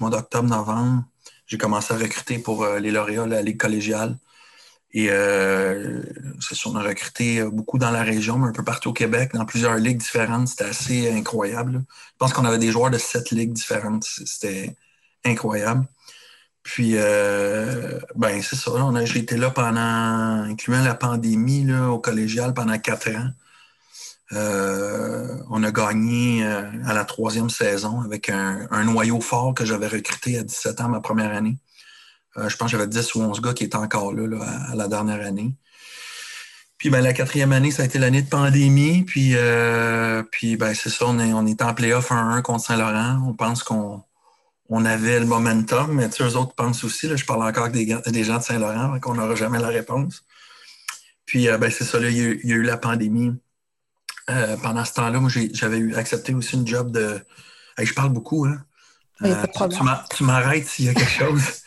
mois 0.00 0.08
d'octobre-novembre. 0.08 1.04
J'ai 1.46 1.58
commencé 1.58 1.92
à 1.92 1.98
recruter 1.98 2.38
pour 2.38 2.66
les 2.66 2.90
lauréats, 2.90 3.26
la 3.26 3.42
Ligue 3.42 3.60
collégiale. 3.60 4.16
Et 4.94 5.08
euh, 5.10 6.02
on 6.66 6.76
a 6.76 6.82
recruté 6.82 7.40
euh, 7.40 7.50
beaucoup 7.50 7.78
dans 7.78 7.90
la 7.90 8.02
région, 8.02 8.38
mais 8.38 8.48
un 8.48 8.52
peu 8.52 8.64
partout 8.64 8.90
au 8.90 8.92
Québec, 8.92 9.30
dans 9.32 9.46
plusieurs 9.46 9.76
ligues 9.76 9.98
différentes. 9.98 10.48
C'était 10.48 10.64
assez 10.64 11.10
incroyable. 11.10 11.84
Je 11.88 12.18
pense 12.18 12.32
qu'on 12.32 12.44
avait 12.44 12.58
des 12.58 12.70
joueurs 12.70 12.90
de 12.90 12.98
sept 12.98 13.30
ligues 13.30 13.52
différentes. 13.52 14.04
C'était 14.04 14.76
incroyable. 15.24 15.86
Puis, 16.62 16.92
euh, 16.96 17.98
ben, 18.16 18.40
c'est 18.42 18.56
ça. 18.56 18.70
J'ai 19.04 19.20
été 19.20 19.36
là 19.36 19.50
pendant, 19.50 19.80
incluant 19.80 20.82
la 20.82 20.94
pandémie, 20.94 21.72
au 21.72 21.98
collégial 21.98 22.54
pendant 22.54 22.78
quatre 22.78 23.10
ans. 23.10 23.30
Euh, 24.32 25.36
on 25.50 25.62
a 25.62 25.70
gagné 25.70 26.44
à 26.44 26.94
la 26.94 27.04
troisième 27.04 27.50
saison 27.50 28.00
avec 28.02 28.28
un 28.30 28.84
noyau 28.84 29.20
fort 29.20 29.54
que 29.54 29.64
j'avais 29.64 29.88
recruté 29.88 30.38
à 30.38 30.42
17 30.42 30.80
ans, 30.82 30.88
ma 30.88 31.00
première 31.00 31.32
année. 31.32 31.58
Euh, 32.38 32.48
je 32.48 32.56
pense 32.56 32.70
que 32.70 32.78
j'avais 32.78 32.88
10 32.88 33.14
ou 33.14 33.22
11 33.22 33.40
gars 33.40 33.52
qui 33.52 33.64
étaient 33.64 33.76
encore 33.76 34.12
là, 34.12 34.44
à, 34.70 34.74
la 34.74 34.88
dernière 34.88 35.24
année. 35.26 35.54
Puis 36.78 36.90
ben, 36.90 37.00
la 37.00 37.12
quatrième 37.12 37.52
année, 37.52 37.70
ça 37.70 37.82
a 37.82 37.86
été 37.86 37.98
l'année 37.98 38.22
de 38.22 38.28
pandémie. 38.28 39.02
Puis, 39.02 39.32
euh, 39.36 40.22
puis 40.30 40.56
ben, 40.56 40.74
c'est 40.74 40.90
ça, 40.90 41.06
on 41.06 41.18
est, 41.18 41.32
on 41.32 41.46
est 41.46 41.62
en 41.62 41.74
playoff 41.74 42.10
1-1 42.10 42.42
contre 42.42 42.64
Saint-Laurent. 42.64 43.22
On 43.26 43.34
pense 43.34 43.62
qu'on 43.62 44.02
on 44.68 44.84
avait 44.84 45.20
le 45.20 45.26
momentum, 45.26 45.92
mais 45.92 46.08
eux 46.20 46.36
autres 46.36 46.54
pensent 46.54 46.82
aussi, 46.84 47.06
là, 47.06 47.16
je 47.16 47.24
parle 47.24 47.42
encore 47.42 47.68
des, 47.68 47.96
des 48.06 48.24
gens 48.24 48.38
de 48.38 48.42
Saint-Laurent, 48.42 48.98
qu'on 49.00 49.14
n'aura 49.14 49.34
jamais 49.34 49.58
la 49.58 49.68
réponse. 49.68 50.24
Puis, 51.26 51.46
ben, 51.46 51.70
c'est 51.70 51.84
ça, 51.84 51.98
il, 52.00 52.16
y 52.16 52.52
a, 52.52 52.56
eu 52.56 52.62
la 52.62 52.78
pandémie. 52.78 53.32
pendant 54.62 54.84
ce 54.84 54.94
temps-là, 54.94 55.20
moi, 55.20 55.30
j'avais 55.52 55.94
accepté 55.94 56.34
aussi 56.34 56.56
une 56.56 56.66
job 56.66 56.90
de. 56.90 57.20
je 57.78 57.92
parle 57.92 58.10
beaucoup, 58.10 58.46
hein? 58.46 58.64
tu 60.10 60.24
m'arrêtes 60.24 60.66
s'il 60.66 60.86
y 60.86 60.88
a 60.88 60.94
quelque 60.94 61.10
chose. 61.10 61.42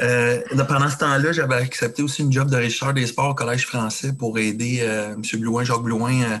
Euh, 0.00 0.42
pendant 0.68 0.90
ce 0.90 0.98
temps-là, 0.98 1.32
j'avais 1.32 1.54
accepté 1.54 2.02
aussi 2.02 2.22
une 2.22 2.32
job 2.32 2.50
de 2.50 2.56
régisseur 2.56 2.92
des 2.92 3.06
sports 3.06 3.30
au 3.30 3.34
Collège 3.34 3.66
français 3.66 4.12
pour 4.12 4.38
aider 4.38 4.80
euh, 4.82 5.14
M. 5.14 5.40
Blouin, 5.40 5.64
Jacques 5.64 5.82
Blouin, 5.82 6.22
euh, 6.22 6.38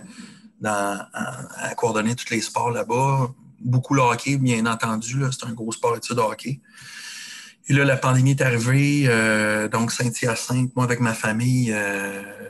à, 0.64 1.74
coordonner 1.76 2.14
tous 2.14 2.30
les 2.30 2.42
sports 2.42 2.70
là-bas. 2.70 3.30
Beaucoup 3.60 3.94
le 3.94 4.02
hockey, 4.02 4.36
bien 4.36 4.66
entendu. 4.66 5.22
C'est 5.32 5.46
un 5.46 5.52
gros 5.52 5.72
sport 5.72 5.96
étude 5.96 6.16
de 6.16 6.20
hockey. 6.20 6.60
Et 7.68 7.72
là, 7.72 7.84
la 7.84 7.96
pandémie 7.96 8.32
est 8.32 8.42
arrivée, 8.42 9.08
donc 9.72 9.90
Saint-Hyacinthe, 9.90 10.76
moi 10.76 10.84
avec 10.84 11.00
ma 11.00 11.14
famille, 11.14 11.74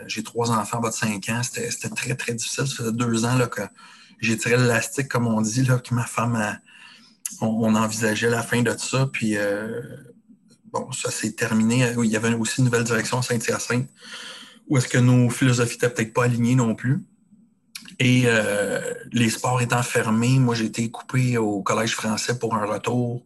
j'ai 0.07 0.23
trois 0.23 0.51
enfants 0.51 0.79
bas 0.79 0.91
de 0.91 0.95
5 0.95 1.27
ans, 1.31 1.41
c'était 1.43 1.89
très, 1.89 2.15
très 2.17 2.35
difficile. 2.35 2.67
Ça 2.67 2.75
faisait 2.77 2.93
deux 2.93 3.25
ans 3.25 3.35
là, 3.35 3.47
que 3.47 3.63
j'ai 4.21 4.37
tiré 4.37 4.59
l'élastique, 4.59 5.09
comme 5.09 5.27
on 5.27 5.41
dit, 5.41 5.65
là, 5.65 5.79
que 5.79 5.95
ma 5.95 6.05
femme, 6.05 6.59
on, 7.41 7.75
envisageait 7.75 8.29
la 8.29 8.43
fin 8.43 8.61
de 8.61 8.77
ça. 8.77 9.09
Puis 9.11 9.39
bon, 10.73 10.91
ça 10.93 11.11
s'est 11.11 11.33
terminé. 11.33 11.93
Il 12.03 12.11
y 12.11 12.17
avait 12.17 12.35
aussi 12.35 12.59
une 12.59 12.67
nouvelle 12.67 12.85
direction 12.85 13.19
à 13.19 13.23
Saint-Hyacinthe, 13.23 13.89
où 14.69 14.79
est-ce 14.79 14.89
que 14.89 14.99
nos 14.99 15.31
philosophies 15.31 15.75
n'étaient 15.75 15.91
peut-être 15.91 16.13
pas 16.13 16.25
alignées 16.25 16.55
non 16.55 16.75
plus. 16.75 17.03
Et 17.99 18.25
euh, 18.27 18.81
les 19.13 19.31
sports 19.31 19.61
étant 19.63 19.83
fermés, 19.83 20.39
moi, 20.39 20.55
j'ai 20.55 20.67
été 20.67 20.91
coupé 20.91 21.39
au 21.39 21.63
Collège 21.63 21.95
français 21.95 22.39
pour 22.39 22.55
un 22.55 22.67
retour 22.67 23.25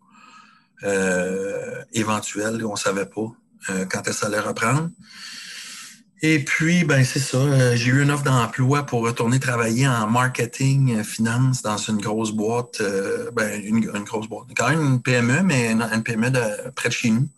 euh, 0.85 1.83
éventuel. 1.93 2.65
On 2.65 2.73
ne 2.73 2.77
savait 2.77 3.07
pas 3.07 3.33
euh, 3.71 3.85
quand 3.87 4.05
ça 4.13 4.27
allait 4.27 4.41
reprendre. 4.41 4.91
Et 6.23 6.39
puis, 6.45 6.85
ben 6.85 7.03
c'est 7.05 7.19
ça. 7.19 7.75
J'ai 7.77 7.91
eu 7.91 8.03
une 8.03 8.11
offre 8.11 8.25
d'emploi 8.25 8.85
pour 8.85 9.03
retourner 9.03 9.41
travailler 9.41 9.89
en 9.89 10.07
marketing, 10.07 11.03
finance 11.03 11.63
dans 11.63 11.79
une 11.79 11.99
grosse 11.99 12.33
boîte. 12.33 12.83
ben, 13.33 13.61
une, 13.65 13.81
grosse 13.81 14.29
boîte. 14.29 14.49
Quand 14.55 14.69
même 14.69 14.81
une 14.81 15.03
PME, 15.03 15.43
mais 15.43 15.73
une, 15.73 16.03
PME 16.03 16.31
de, 16.31 16.71
près 16.77 16.91
de 16.91 16.95
chez 16.95 17.11
nous. 17.11 17.29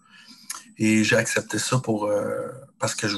Et 0.78 1.04
j'ai 1.04 1.16
accepté 1.16 1.58
ça 1.58 1.78
pour 1.78 2.06
euh, 2.06 2.48
parce 2.78 2.94
que 2.94 3.06
je 3.06 3.16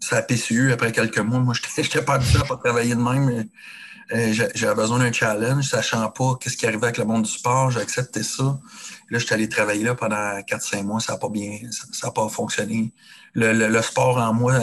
ça 0.00 0.16
a 0.18 0.22
PCU 0.22 0.72
après 0.72 0.92
quelques 0.92 1.18
mois. 1.18 1.38
Moi, 1.38 1.54
je 1.76 1.80
n'étais 1.80 2.02
pas 2.02 2.14
habitué 2.14 2.38
à 2.38 2.44
pas 2.44 2.56
travailler 2.56 2.94
de 2.94 3.00
même. 3.00 3.48
Euh, 4.12 4.32
j'avais 4.54 4.74
besoin 4.74 4.98
d'un 4.98 5.12
challenge, 5.12 5.64
sachant 5.64 6.10
pas 6.10 6.36
qu'est-ce 6.38 6.56
qui 6.56 6.66
arrivait 6.66 6.84
avec 6.84 6.98
le 6.98 7.04
monde 7.04 7.22
du 7.22 7.30
sport. 7.30 7.70
J'ai 7.70 7.80
accepté 7.80 8.22
ça. 8.22 8.60
Là, 9.10 9.18
je 9.18 9.24
suis 9.24 9.34
allé 9.34 9.48
travailler 9.48 9.84
là 9.84 9.94
pendant 9.94 10.38
4-5 10.40 10.82
mois. 10.82 11.00
Ça 11.00 11.14
n'a 11.14 11.18
pas 11.18 11.30
bien, 11.30 11.58
ça, 11.92 12.10
pas 12.10 12.28
fonctionné. 12.28 12.92
Le, 13.34 13.80
sport 13.80 14.18
en 14.18 14.34
moi 14.34 14.58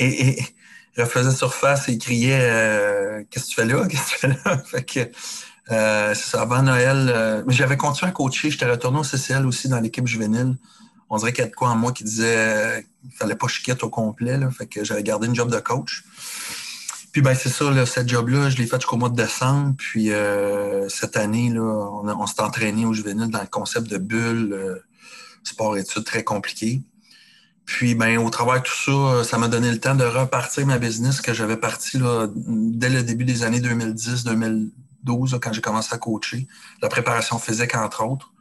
et, 0.00 0.44
refaisait 0.96 1.30
surface 1.30 1.88
et 1.88 1.98
criait 1.98 2.40
euh, 2.42 3.22
Qu'est-ce 3.30 3.44
que 3.46 3.50
tu 3.50 3.54
fais 3.54 3.64
là? 3.64 3.86
Qu'est-ce 3.88 4.02
que 4.02 4.08
tu 4.08 4.18
fais 4.18 4.28
là? 4.28 4.58
fait 4.58 4.82
que 4.82 5.10
c'est 6.14 6.30
ça, 6.30 6.42
avant 6.42 6.62
Noël. 6.62 7.44
mais 7.46 7.54
j'avais 7.54 7.76
continué 7.76 8.08
à 8.10 8.12
coacher. 8.12 8.50
J'étais 8.50 8.68
retourné 8.68 8.98
au 8.98 9.04
CCL 9.04 9.46
aussi 9.46 9.68
dans 9.68 9.78
l'équipe 9.78 10.06
juvénile 10.06 10.56
on 11.10 11.18
dirait 11.18 11.32
qu'il 11.32 11.42
y 11.42 11.46
a 11.46 11.50
de 11.50 11.54
quoi 11.54 11.70
en 11.70 11.76
moi 11.76 11.92
qui 11.92 12.04
disait 12.04 12.36
euh, 12.38 12.80
qu'il 12.80 13.10
fallait 13.10 13.34
pas 13.34 13.48
chiquer 13.48 13.74
au 13.82 13.90
complet. 13.90 14.38
Fait 14.56 14.66
que 14.66 14.84
j'avais 14.84 15.02
gardé 15.02 15.26
une 15.26 15.34
job 15.34 15.50
de 15.50 15.58
coach. 15.58 16.04
Puis 17.12 17.20
ben 17.20 17.34
c'est 17.34 17.48
ça, 17.48 17.68
là, 17.72 17.84
cette 17.84 18.08
job-là, 18.08 18.48
je 18.50 18.56
l'ai 18.56 18.66
faite 18.66 18.82
jusqu'au 18.82 18.96
mois 18.96 19.08
de 19.08 19.16
décembre. 19.16 19.74
Puis 19.76 20.12
euh, 20.12 20.88
cette 20.88 21.16
année, 21.16 21.50
là, 21.50 21.60
on, 21.60 22.26
s'est 22.26 22.40
entraîné 22.40 22.86
au 22.86 22.92
juvénile 22.92 23.28
dans 23.28 23.40
le 23.40 23.48
concept 23.48 23.88
de 23.88 23.98
bulle, 23.98 24.52
euh, 24.52 24.76
sport-études 25.42 26.04
très 26.04 26.22
compliqué. 26.22 26.80
Puis 27.66 27.94
ben, 27.94 28.18
au 28.18 28.30
travers 28.30 28.62
de 28.62 28.66
tout 28.66 28.74
ça, 28.74 29.24
ça 29.24 29.38
m'a 29.38 29.48
donné 29.48 29.70
le 29.70 29.78
temps 29.78 29.94
de 29.94 30.04
repartir 30.04 30.66
ma 30.66 30.78
business 30.78 31.20
que 31.20 31.32
j'avais 31.32 31.56
parti 31.56 31.98
là, 31.98 32.26
dès 32.34 32.90
le 32.90 33.02
début 33.02 33.24
des 33.24 33.44
années 33.44 33.60
2010-2012, 33.60 35.38
quand 35.38 35.52
j'ai 35.52 35.60
commencé 35.60 35.94
à 35.94 35.98
coacher, 35.98 36.48
la 36.82 36.88
préparation 36.88 37.38
physique, 37.38 37.74
entre 37.74 38.04
autres. 38.04 38.32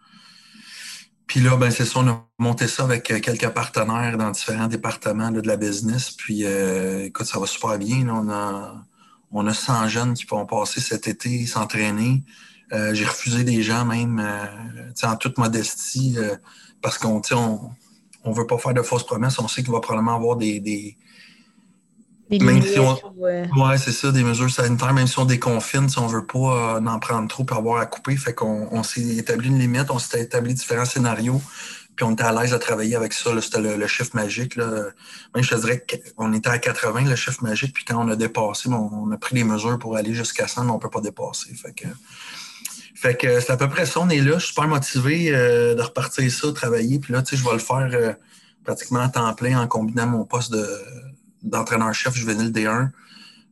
Puis 1.30 1.42
là, 1.42 1.56
ben, 1.58 1.70
c'est 1.70 1.86
ça, 1.86 2.00
on 2.00 2.08
a 2.08 2.26
monté 2.40 2.68
ça 2.68 2.84
avec 2.84 3.12
euh, 3.12 3.20
quelques 3.20 3.50
partenaires 3.50 4.18
dans 4.18 4.32
différents 4.32 4.68
départements 4.68 5.30
de 5.30 5.48
la 5.48 5.58
business. 5.58 6.10
Puis, 6.10 6.44
euh, 6.44 7.06
écoute, 7.06 7.28
ça 7.28 7.40
va 7.40 7.46
super 7.46 7.78
bien. 7.78 8.10
On, 8.10 8.32
a, 8.32 8.84
on 9.32 9.46
a 9.46 9.54
100 9.54 9.90
jeunes 9.90 10.14
qui 10.16 10.26
vont 10.26 10.48
passer 10.48 10.82
cet 10.82 11.08
été 11.08 11.46
s'entraîner. 11.46 12.24
Euh, 12.74 12.96
j'ai 12.96 13.06
refusé 13.06 13.44
des 13.44 13.62
gens 13.62 13.86
même, 13.86 14.20
en 15.04 15.16
toute 15.18 15.38
modestie, 15.38 16.18
parce 16.82 16.98
qu'on 16.98 17.22
on, 17.32 17.70
on 18.24 18.32
veut 18.32 18.48
pas 18.48 18.58
faire 18.58 18.74
de 18.74 18.82
fausses 18.82 19.06
promesses. 19.06 19.40
On 19.40 19.48
sait 19.48 19.64
qu'il 19.64 19.72
va 19.72 19.80
probablement 19.80 20.16
avoir 20.16 20.36
des, 20.36 20.60
même 22.38 22.62
si 22.62 22.80
on... 22.80 22.96
ouais. 23.18 23.78
c'est 23.78 23.92
ça, 23.92 24.12
des 24.12 24.24
mesures 24.24 24.52
sanitaires, 24.52 24.94
même 24.94 25.08
si 25.08 25.18
on 25.18 25.26
déconfine, 25.26 25.90
si 25.90 25.98
on 25.98 26.08
veut 26.08 26.26
pas 26.26 26.78
euh, 26.78 26.86
en 26.86 27.00
prendre 27.00 27.28
trop 27.28 27.44
pour 27.44 27.58
avoir 27.58 27.82
à 27.82 27.86
couper. 27.88 28.16
Fait 28.18 28.34
qu'on 28.34 28.84
s'est 28.84 29.02
établi 29.02 29.48
une 29.48 29.58
limite, 29.58 29.90
on 29.90 30.00
s'est 30.00 30.22
établi 30.22 30.54
différents 30.54 30.86
scénarios, 30.86 31.42
puis 31.96 32.06
on 32.06 32.12
était 32.12 32.24
à 32.24 32.32
l'aise 32.32 32.54
à 32.54 32.60
travailler 32.60 32.96
avec 32.96 33.14
ça. 33.14 33.32
C'était 33.42 33.62
le, 33.62 33.88
chiffre 33.88 34.12
magique. 34.14 34.56
Là. 34.56 34.90
Même 35.34 35.44
je 35.44 35.50
te 35.50 35.56
dirais 35.56 35.84
qu'on 36.16 36.32
était 36.34 36.50
à 36.50 36.60
80, 36.60 37.06
le 37.06 37.16
chiffre 37.16 37.44
magique, 37.44 37.74
puis 37.74 37.84
quand 37.84 37.98
on 37.98 38.10
a 38.10 38.16
dépassé, 38.16 38.70
on, 38.70 39.12
a 39.12 39.18
pris 39.18 39.34
des 39.34 39.44
mesures 39.44 39.80
pour 39.80 39.96
aller 39.96 40.14
jusqu'à 40.14 40.48
100, 40.48 40.66
mais 40.66 40.72
on 40.72 40.80
peut 40.80 40.90
pas 40.90 41.02
dépasser. 41.02 41.54
Fait 41.56 41.74
que, 41.74 41.88
fait 42.96 43.16
que 43.16 43.40
c'est 43.40 43.52
à 43.52 43.58
peu 43.58 43.70
près 43.70 43.86
ça, 43.86 44.00
on 44.02 44.10
est 44.10 44.22
là. 44.22 44.34
Je 44.34 44.40
suis 44.40 44.48
super 44.50 44.68
motivé 44.68 45.30
euh, 45.34 45.76
de 45.76 45.82
repartir 45.82 46.30
ça, 46.32 46.52
travailler. 46.52 47.00
Puis 47.00 47.14
là, 47.14 47.22
tu 47.22 47.30
sais, 47.30 47.42
je 47.42 47.48
vais 47.48 47.54
le 47.54 47.60
faire 47.60 47.90
euh, 47.94 48.14
pratiquement 48.64 49.00
à 49.00 49.10
temps 49.10 49.34
plein 49.34 49.60
en 49.60 49.68
combinant 49.68 50.08
mon 50.08 50.26
poste 50.26 50.52
de 50.52 50.68
d'entraîneur-chef 51.42 52.14
juvénile 52.14 52.52
D1. 52.52 52.90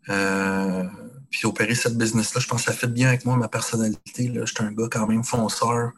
Euh, 0.10 0.84
puis 1.30 1.46
opérer 1.46 1.76
cette 1.76 1.98
business-là, 1.98 2.42
je 2.42 2.48
pense 2.48 2.66
que 2.66 2.72
ça 2.72 2.78
fait 2.78 2.88
bien 2.88 3.08
avec 3.08 3.26
moi, 3.26 3.38
ma 3.38 3.48
personnalité. 3.48 4.32
Je 4.34 4.46
suis 4.46 4.64
un 4.64 4.72
gars 4.72 4.88
quand 4.92 5.08
même 5.08 5.24
fonceur. 5.24 5.92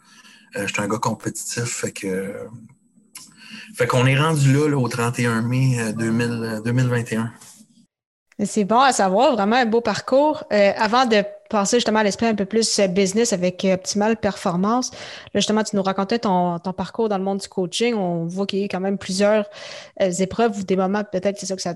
Je 0.56 0.68
suis 0.68 0.82
un 0.82 0.88
gars 0.88 0.98
compétitif. 1.00 1.64
Fait 1.64 1.92
que. 1.92 2.36
fait 3.76 3.88
qu'on 3.88 4.06
est 4.06 4.20
rendu 4.20 4.54
là, 4.54 4.78
au 4.78 4.88
31 4.88 5.42
mai 5.42 5.94
2021. 5.94 7.32
Euh, 8.40 8.46
C'est 8.46 8.66
bon 8.66 8.80
à 8.80 8.92
savoir, 8.92 9.34
vraiment 9.34 9.56
un 9.56 9.66
beau 9.66 9.82
parcours. 9.82 10.44
avant 10.52 11.08
de 11.08 11.24
passer 11.50 11.78
justement 11.78 12.00
à 12.00 12.04
l'esprit 12.04 12.28
un 12.28 12.36
peu 12.36 12.46
plus 12.46 12.80
business 12.90 13.34
avec 13.34 13.66
Optimal 13.66 14.18
Performance, 14.18 14.92
là, 14.92 15.40
justement, 15.40 15.64
tu 15.64 15.76
nous 15.76 15.84
racontais 15.84 16.20
ton, 16.20 16.60
parcours 16.78 17.10
dans 17.10 17.18
le 17.18 17.24
monde 17.24 17.40
du 17.40 17.48
coaching. 17.48 17.96
On 17.96 18.26
voit 18.26 18.46
qu'il 18.46 18.60
y 18.60 18.64
a 18.64 18.68
quand 18.68 18.80
même 18.80 18.98
plusieurs 18.98 19.50
épreuves 20.00 20.60
ou 20.60 20.64
des 20.64 20.76
moments, 20.76 21.04
peut-être, 21.04 21.38
c'est 21.40 21.46
ça 21.48 21.56
que 21.56 21.62
ça 21.62 21.76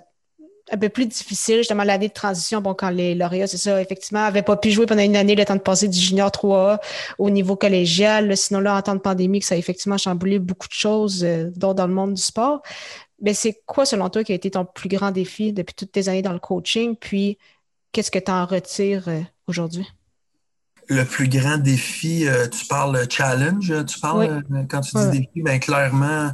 un 0.72 0.78
peu 0.78 0.90
plus 0.90 1.06
difficile, 1.06 1.58
justement, 1.58 1.84
l'année 1.84 2.08
de 2.08 2.14
transition. 2.14 2.62
Bon, 2.62 2.74
quand 2.74 2.90
les 2.90 3.16
lauréats, 3.16 3.48
c'est 3.48 3.58
ça, 3.58 3.82
effectivement, 3.82 4.22
n'avaient 4.22 4.44
pas 4.44 4.56
pu 4.58 4.72
jouer 4.72 4.86
pendant 4.86 5.02
une 5.02 5.16
année 5.16 5.36
le 5.36 5.46
temps 5.46 5.56
de 5.56 5.62
passer 5.62 5.88
du 5.88 6.00
junior 6.00 6.30
3A 6.30 6.80
au 7.20 7.30
niveau 7.30 7.56
collégial. 7.56 8.36
Sinon, 8.38 8.62
là, 8.62 8.78
en 8.78 8.82
temps 8.82 8.96
de 8.96 9.02
pandémie, 9.02 9.40
que 9.40 9.46
ça 9.46 9.56
a 9.56 9.58
effectivement 9.58 9.98
chamboulé 9.98 10.40
beaucoup 10.40 10.68
de 10.68 10.74
choses, 10.74 11.24
euh, 11.24 11.52
dans 11.56 11.88
le 11.88 11.94
monde 11.94 12.14
du 12.14 12.22
sport. 12.22 12.62
Mais 13.22 13.34
c'est 13.34 13.62
quoi, 13.66 13.86
selon 13.86 14.10
toi, 14.10 14.24
qui 14.24 14.32
a 14.32 14.36
été 14.36 14.52
ton 14.52 14.66
plus 14.66 14.90
grand 14.90 15.12
défi 15.12 15.54
depuis 15.54 15.76
toutes 15.76 15.92
tes 15.92 16.10
années 16.10 16.22
dans 16.22 16.34
le 16.34 16.40
coaching? 16.40 16.96
Puis, 16.96 17.38
qu'est-ce 17.92 18.12
que 18.12 18.20
tu 18.20 18.32
en 18.32 18.46
retires 18.46 19.08
euh, 19.10 19.22
aujourd'hui? 19.48 19.88
Le 20.90 21.06
plus 21.06 21.30
grand 21.30 21.58
défi, 21.58 22.28
euh, 22.28 22.48
tu 22.48 22.66
parles 22.66 23.08
challenge, 23.10 23.74
tu 23.86 24.00
parles 24.00 24.44
quand 24.70 24.82
tu 24.82 24.98
dis 24.98 25.20
défi, 25.20 25.42
bien 25.42 25.60
clairement, 25.60 26.34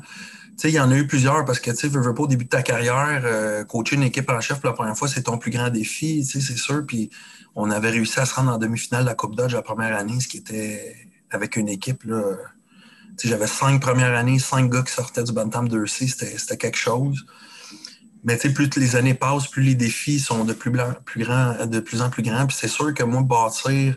il 0.68 0.74
y 0.74 0.80
en 0.80 0.92
a 0.92 0.98
eu 0.98 1.08
plusieurs 1.08 1.46
parce 1.46 1.60
que 1.60 1.72
tu 1.72 1.88
veux, 1.88 2.02
veux 2.02 2.14
pas 2.14 2.24
au 2.24 2.28
début 2.28 2.46
de 2.46 2.50
ta 2.50 2.62
carrière, 2.62 3.22
euh, 3.24 3.64
coacher 3.64 3.96
une 3.96 4.04
équipe 4.04 4.30
en 4.30 4.42
chef 4.42 4.60
pour 4.60 4.70
la 4.70 4.76
première 4.76 4.98
fois, 4.98 5.08
c'est 5.08 5.24
ton 5.24 5.38
plus 5.38 5.52
grand 5.52 5.70
défi, 5.70 6.26
c'est 6.26 6.42
sûr. 6.42 6.86
Puis 6.86 7.10
on 7.56 7.72
avait 7.72 7.92
réussi 7.92 8.20
à 8.20 8.26
se 8.26 8.34
rendre 8.34 8.52
en 8.52 8.58
demi-finale 8.58 9.04
de 9.04 9.10
la 9.10 9.16
Coupe 9.16 9.36
Dodge 9.36 9.54
la 9.54 9.62
première 9.62 9.96
année, 9.96 10.20
ce 10.20 10.28
qui 10.28 10.38
était 10.38 10.96
avec 11.30 11.56
une 11.56 11.70
équipe. 11.70 12.04
J'avais 13.24 13.48
cinq 13.48 13.82
premières 13.82 14.18
années, 14.18 14.40
cinq 14.40 14.70
gars 14.70 14.84
qui 14.84 14.94
sortaient 14.94 15.24
du 15.24 15.32
Bantam 15.32 15.68
2C, 15.68 16.38
c'était 16.38 16.58
quelque 16.58 16.78
chose. 16.78 17.26
Mais 18.24 18.38
plus 18.38 18.70
les 18.76 18.96
années 18.96 19.14
passent, 19.14 19.48
plus 19.48 19.64
les 19.64 19.76
défis 19.76 20.20
sont 20.20 20.44
de 20.44 20.54
plus, 20.54 20.72
plus, 21.06 21.24
grand, 21.24 21.66
de 21.66 21.80
plus 21.80 22.02
en 22.02 22.10
plus 22.10 22.24
grands. 22.24 22.46
Puis 22.46 22.58
c'est 22.60 22.68
sûr 22.68 22.94
que 22.94 23.04
moi, 23.04 23.22
bâtir, 23.22 23.96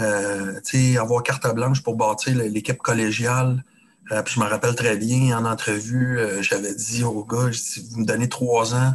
euh, 0.00 0.60
avoir 0.98 1.22
carte 1.22 1.54
blanche 1.54 1.82
pour 1.82 1.96
bâtir 1.96 2.34
l'équipe 2.36 2.78
collégiale, 2.78 3.62
euh, 4.10 4.22
puis 4.22 4.34
je 4.34 4.40
me 4.40 4.44
rappelle 4.46 4.74
très 4.74 4.96
bien, 4.96 5.38
en 5.38 5.44
entrevue, 5.44 6.18
euh, 6.18 6.42
j'avais 6.42 6.74
dit 6.74 7.04
au 7.04 7.24
gars, 7.24 7.50
si 7.52 7.86
vous 7.90 8.00
me 8.00 8.04
donnez 8.04 8.28
trois 8.28 8.74
ans, 8.74 8.94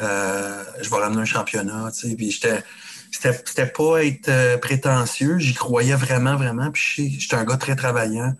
euh, 0.00 0.64
je 0.80 0.88
vais 0.88 0.96
ramener 0.96 1.22
un 1.22 1.24
championnat. 1.24 1.90
Puis 2.16 2.30
j'étais. 2.30 2.62
C'était 3.10 3.66
pas 3.66 4.04
être 4.04 4.60
prétentieux, 4.60 5.38
j'y 5.38 5.54
croyais 5.54 5.94
vraiment, 5.94 6.36
vraiment. 6.36 6.70
Puis 6.70 7.18
j'étais 7.18 7.36
un 7.36 7.44
gars 7.44 7.56
très 7.56 7.74
travaillant. 7.74 8.34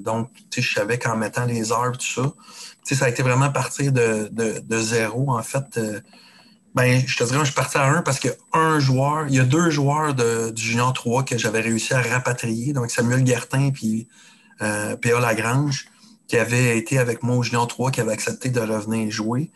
Donc, 0.00 0.30
je 0.56 0.74
savais 0.74 0.98
qu'en 0.98 1.16
mettant 1.16 1.44
les 1.44 1.72
heures, 1.72 1.92
tout 1.98 2.22
ça, 2.22 2.32
ça 2.94 3.04
a 3.06 3.08
été 3.08 3.22
vraiment 3.22 3.50
partir 3.50 3.92
de, 3.92 4.80
zéro, 4.80 5.30
en 5.30 5.42
fait. 5.42 5.78
Ben, 6.74 7.00
je 7.06 7.16
te 7.16 7.22
dirais, 7.22 7.40
je 7.40 7.44
suis 7.44 7.54
parti 7.54 7.78
à 7.78 7.84
un 7.84 8.02
parce 8.02 8.18
que 8.18 8.28
un 8.52 8.80
joueur, 8.80 9.26
il 9.28 9.34
y 9.36 9.38
a 9.38 9.44
deux 9.44 9.70
joueurs 9.70 10.12
de, 10.12 10.50
du 10.50 10.60
Junior 10.60 10.92
3 10.92 11.22
que 11.22 11.38
j'avais 11.38 11.60
réussi 11.60 11.94
à 11.94 12.02
rapatrier, 12.02 12.72
donc 12.72 12.90
Samuel 12.90 13.22
Guertin 13.22 13.70
puis 13.70 14.08
euh, 14.60 14.96
P.A. 14.96 15.20
Lagrange, 15.20 15.86
qui 16.26 16.36
avait 16.36 16.76
été 16.76 16.98
avec 16.98 17.22
moi 17.22 17.36
au 17.36 17.42
Junior 17.44 17.68
3, 17.68 17.92
qui 17.92 18.00
avait 18.00 18.12
accepté 18.12 18.48
de 18.48 18.60
revenir 18.60 19.08
jouer. 19.08 19.52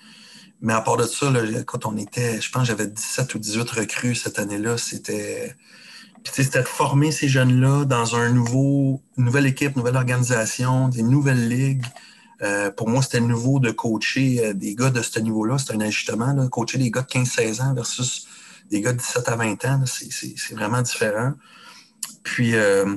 Mais 0.61 0.73
à 0.73 0.81
part 0.81 0.97
de 0.97 1.05
ça, 1.05 1.33
quand 1.67 1.87
on 1.87 1.97
était, 1.97 2.41
je 2.41 2.51
pense 2.51 2.67
j'avais 2.67 2.87
17 2.87 3.35
ou 3.35 3.39
18 3.39 3.71
recrues 3.71 4.15
cette 4.15 4.39
année-là, 4.39 4.79
c'était. 4.79 5.57
C'était 6.33 6.63
de 6.63 6.69
former 6.69 7.11
ces 7.11 7.29
jeunes-là 7.29 7.85
dans 7.85 8.17
un 8.17 8.31
nouveau, 8.31 9.03
une 9.17 9.25
nouvelle 9.25 9.47
équipe, 9.47 9.73
une 9.73 9.79
nouvelle 9.79 9.97
organisation, 9.97 10.89
des 10.89 11.03
nouvelles 11.03 11.49
ligues. 11.49 11.85
Euh, 12.43 12.71
pour 12.71 12.89
moi, 12.89 13.03
c'était 13.03 13.21
nouveau 13.21 13.59
de 13.59 13.71
coacher 13.71 14.45
euh, 14.45 14.55
des 14.55 14.75
gars 14.75 14.91
de 14.91 15.03
ce 15.03 15.19
niveau-là. 15.19 15.59
C'est 15.59 15.75
un 15.75 15.81
ajustement. 15.81 16.49
Coacher 16.49 16.79
des 16.79 16.91
gars 16.91 17.03
de 17.03 17.07
15-16 17.07 17.63
ans 17.63 17.75
versus 17.75 18.29
des 18.71 18.81
gars 18.81 18.93
de 18.93 18.99
17 18.99 19.29
à 19.29 19.37
20 19.37 19.65
ans, 19.65 19.85
c'est 19.87 20.55
vraiment 20.55 20.83
différent. 20.83 21.33
Puis, 22.23 22.55
euh, 22.55 22.97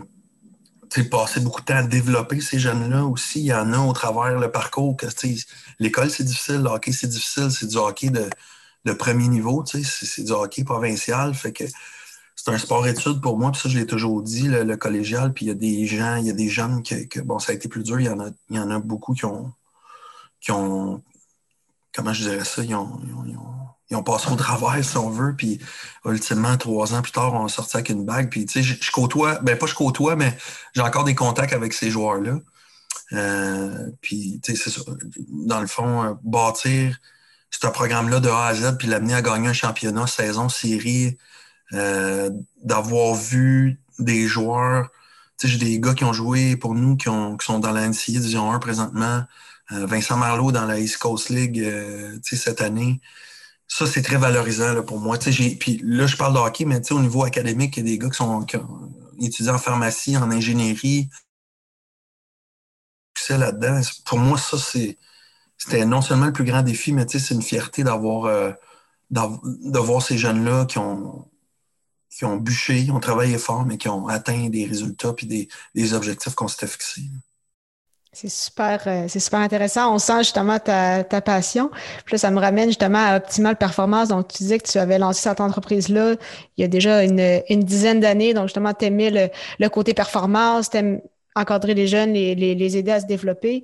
passer 1.10 1.40
beaucoup 1.40 1.62
de 1.62 1.66
temps 1.66 1.78
à 1.78 1.84
développer 1.84 2.42
ces 2.42 2.60
jeunes-là 2.60 3.06
aussi. 3.06 3.40
Il 3.40 3.46
y 3.46 3.54
en 3.54 3.72
a 3.72 3.80
au 3.80 3.94
travers 3.94 4.38
le 4.38 4.52
parcours. 4.52 4.98
L'école, 5.80 6.10
c'est 6.10 6.26
difficile. 6.26 6.62
Le 6.62 6.70
hockey, 6.70 6.92
c'est 6.92 7.08
difficile. 7.08 7.50
C'est 7.50 7.68
du 7.68 7.78
hockey 7.78 8.10
de, 8.10 8.30
de 8.86 8.94
premier 8.94 9.30
niveau. 9.30 9.64
C'est 9.66 10.24
du 10.24 10.32
hockey 10.32 10.64
provincial. 10.66 11.34
Fait 11.34 11.54
que 11.54 11.64
c'est 12.44 12.50
un 12.50 12.58
sport 12.58 12.88
étude 12.88 13.22
pour 13.22 13.38
moi, 13.38 13.52
puis 13.52 13.62
ça, 13.62 13.70
je 13.70 13.78
l'ai 13.78 13.86
toujours 13.86 14.24
dit, 14.24 14.48
le, 14.48 14.76
collégial, 14.76 15.32
puis 15.32 15.46
il 15.46 15.48
y 15.50 15.52
a 15.52 15.54
des 15.54 15.86
gens, 15.86 16.16
il 16.16 16.26
y 16.26 16.30
a 16.32 16.34
des 16.34 16.50
jeunes 16.50 16.82
que, 16.82 17.20
bon, 17.20 17.38
ça 17.38 17.52
a 17.52 17.56
été 17.56 17.70
plus 17.70 17.84
dur, 17.84 18.00
il 18.00 18.08
y 18.08 18.10
en 18.10 18.20
a, 18.20 18.30
y 18.50 18.58
en 18.58 18.72
a 18.72 18.80
beaucoup 18.80 19.14
qui 19.14 19.26
ont, 19.26 19.54
qui 20.40 20.52
ont, 20.52 21.04
comment 21.94 22.14
je 22.14 22.24
dirais 22.24 22.44
ça, 22.44 22.64
ils 22.64 22.74
ont, 22.74 23.00
ils 23.92 23.96
ont, 23.96 24.02
passé 24.02 24.32
au 24.32 24.36
travers, 24.36 24.84
si 24.84 24.98
on 24.98 25.12
veut, 25.12 25.36
puis 25.36 25.60
ultimement, 26.04 26.58
trois 26.58 26.96
ans 26.96 27.04
plus 27.04 27.12
tard, 27.12 27.32
on 27.36 27.46
est 27.46 27.52
sorti 27.52 27.78
avec 27.78 27.90
une 27.90 28.06
bague, 28.06 28.32
puis 28.32 28.48
tu 28.48 28.64
sais, 28.64 28.76
je, 28.82 28.92
côtoie, 28.92 29.38
ben 29.42 29.56
pas 29.56 29.68
je 29.68 29.76
côtoie, 29.76 30.16
mais 30.16 30.36
j'ai 30.74 30.82
encore 30.82 31.04
des 31.04 31.14
contacts 31.14 31.54
avec 31.54 31.74
ces 31.74 31.92
joueurs-là. 31.92 32.40
Euh, 33.14 33.92
puis, 34.02 34.40
tu 34.42 34.56
sais, 34.56 34.72
c'est 34.72 34.82
dans 35.30 35.62
le 35.62 35.68
fond, 35.68 36.04
euh, 36.04 36.14
bâtir 36.24 36.98
ce 37.52 37.68
programme-là 37.68 38.20
de 38.20 38.30
A 38.30 38.46
à 38.48 38.56
Z, 38.56 38.78
puis 38.80 38.88
l'amener 38.88 39.14
à 39.14 39.22
gagner 39.22 39.50
un 39.50 39.54
championnat, 39.54 40.08
saison, 40.08 40.50
série, 40.50 41.18
d'avoir 41.72 43.16
vu 43.16 43.82
des 44.00 44.28
joueurs. 44.28 44.90
J'ai 45.44 45.58
des 45.58 45.80
gars 45.80 45.94
qui 45.94 46.04
ont 46.04 46.14
joué 46.14 46.56
pour 46.56 46.76
nous, 46.76 46.96
qui, 46.98 47.10
ont, 47.10 47.38
qui 47.38 47.46
sont 47.46 47.60
dans 47.60 47.72
la 47.72 47.88
NCA 47.88 48.12
Division 48.14 48.52
1 48.52 48.60
présentement. 48.60 49.24
Euh, 49.72 49.86
Vincent 49.86 50.18
Marleau 50.18 50.52
dans 50.52 50.66
la 50.66 50.80
East 50.80 50.98
Coast 50.98 51.30
League 51.30 51.60
euh, 51.60 52.20
cette 52.24 52.62
année. 52.62 53.00
Ça, 53.68 53.88
c'est 53.88 54.02
très 54.02 54.18
valorisant 54.18 54.74
là, 54.74 54.84
pour 54.84 55.00
moi. 55.00 55.18
Puis 55.18 55.82
là, 55.84 56.08
je 56.08 56.18
parle 56.18 56.34
de 56.34 56.40
hockey, 56.40 56.66
mais 56.66 56.92
au 56.92 57.00
niveau 57.00 57.24
académique, 57.24 57.78
il 57.78 57.88
y 57.88 57.88
a 57.88 57.92
des 57.92 57.98
gars 57.98 58.10
qui 58.10 58.18
sont 58.18 58.44
qui 58.44 58.58
ont 58.58 58.92
en 59.50 59.58
pharmacie, 59.58 60.18
en 60.18 60.30
ingénierie. 60.30 61.10
là-dedans. 63.30 63.82
Pour 64.06 64.18
moi, 64.20 64.38
ça, 64.38 64.58
c'est 64.58 64.98
c'était 65.58 65.86
non 65.86 66.02
seulement 66.02 66.26
le 66.26 66.34
plus 66.34 66.44
grand 66.44 66.64
défi, 66.64 66.92
mais 66.92 67.06
c'est 67.08 67.34
une 67.34 67.42
fierté 67.42 67.84
d'avoir 67.84 68.56
voir 69.10 70.02
ces 70.02 70.18
jeunes-là 70.18 70.66
qui 70.66 70.80
ont, 70.80 71.31
qui 72.22 72.26
ont 72.26 72.38
bûché, 72.38 72.86
ont 72.92 73.00
travaillé 73.00 73.40
fort, 73.40 73.66
mais 73.66 73.80
qui 73.80 73.90
ont 73.90 74.08
atteint 74.08 74.48
des 74.50 74.66
résultats 74.66 75.16
et 75.24 75.48
des, 75.74 75.94
objectifs 75.96 76.36
qu'on 76.36 76.48
s'était 76.48 76.68
fixés. 76.68 77.02
C'est 78.14 78.30
super, 78.30 78.80
euh, 78.86 79.08
c'est 79.08 79.20
super 79.20 79.40
intéressant. 79.40 79.92
On 79.92 79.98
sent 79.98 80.20
justement 80.20 80.60
ta, 80.60 81.04
passion. 81.22 81.72
Puis 82.06 82.14
là, 82.14 82.18
ça 82.20 82.30
me 82.30 82.40
ramène 82.40 82.70
justement 82.70 83.04
à 83.04 83.18
Optimal 83.18 83.56
Performance. 83.56 84.10
Donc, 84.10 84.28
tu 84.28 84.44
disais 84.44 84.60
que 84.60 84.70
tu 84.70 84.78
avais 84.78 85.00
lancé 85.00 85.22
cette 85.22 85.42
entreprise-là 85.42 86.14
il 86.58 86.62
y 86.62 86.64
a 86.64 86.68
déjà 86.68 87.04
une, 87.04 87.64
dizaine 87.64 88.02
d'années. 88.02 88.36
Donc, 88.36 88.44
justement, 88.44 88.76
tu 88.76 88.86
aimais 88.86 89.32
le, 89.58 89.70
côté 89.70 89.96
performance, 89.96 90.70
tu 90.70 90.78
aimes 90.78 91.02
encadrer 91.36 91.74
les 91.74 91.88
jeunes, 91.88 92.14
les, 92.14 92.78
aider 92.78 92.92
à 92.92 93.00
se 93.00 93.08
développer. 93.08 93.64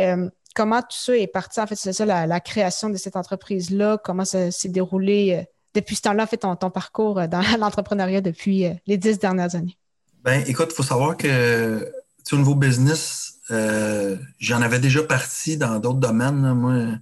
Euh, 0.00 0.30
comment 0.54 0.80
tout 0.80 0.96
ça 0.96 1.14
est 1.14 1.26
parti? 1.26 1.60
En 1.60 1.66
fait, 1.66 1.76
c'est 1.76 1.92
ça, 1.92 2.06
la, 2.06 2.26
la, 2.26 2.40
création 2.40 2.88
de 2.88 2.96
cette 2.96 3.16
entreprise-là? 3.16 3.98
Comment 4.02 4.24
ça 4.24 4.50
s'est 4.50 4.70
déroulé? 4.70 5.46
Depuis 5.74 5.96
ce 5.96 6.02
temps-là, 6.02 6.26
fait 6.26 6.38
ton, 6.38 6.56
parcours 6.56 7.18
euh, 7.18 7.26
dans 7.26 7.42
l'entrepreneuriat 7.58 8.20
depuis 8.20 8.66
euh, 8.66 8.74
les 8.86 8.96
dix 8.96 9.18
dernières 9.18 9.54
années? 9.54 9.76
Ben, 10.24 10.42
écoute, 10.46 10.68
il 10.70 10.74
faut 10.74 10.82
savoir 10.82 11.16
que 11.16 11.92
au 12.32 12.36
niveau 12.36 12.54
business, 12.54 13.34
euh, 13.50 14.16
j'en 14.38 14.60
avais 14.60 14.78
déjà 14.78 15.02
parti 15.02 15.56
dans 15.56 15.78
d'autres 15.78 15.98
domaines. 15.98 16.52
Moi, 16.52 16.98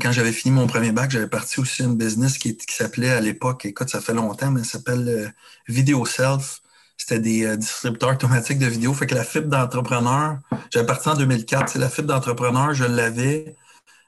quand 0.00 0.12
j'avais 0.12 0.32
fini 0.32 0.54
mon 0.54 0.66
premier 0.66 0.92
bac, 0.92 1.10
j'avais 1.10 1.28
parti 1.28 1.60
aussi 1.60 1.82
une 1.82 1.96
business 1.96 2.38
qui, 2.38 2.56
s'appelait 2.70 3.10
à 3.10 3.20
l'époque, 3.20 3.66
écoute, 3.66 3.90
ça 3.90 4.00
fait 4.00 4.14
longtemps, 4.14 4.50
mais 4.50 4.64
ça 4.64 4.78
s'appelle 4.78 5.34
Video 5.68 6.06
Self. 6.06 6.60
C'était 6.96 7.20
des 7.20 7.56
distributeurs 7.58 8.12
automatiques 8.12 8.58
de 8.58 8.66
vidéos. 8.66 8.94
Fait 8.94 9.06
que 9.06 9.14
la 9.14 9.24
fibre 9.24 9.48
d'entrepreneur, 9.48 10.38
j'avais 10.70 10.86
parti 10.86 11.08
en 11.08 11.14
2004. 11.14 11.70
C'est 11.70 11.78
la 11.78 11.90
fibre 11.90 12.08
d'entrepreneur, 12.08 12.72
je 12.72 12.84
l'avais 12.84 13.54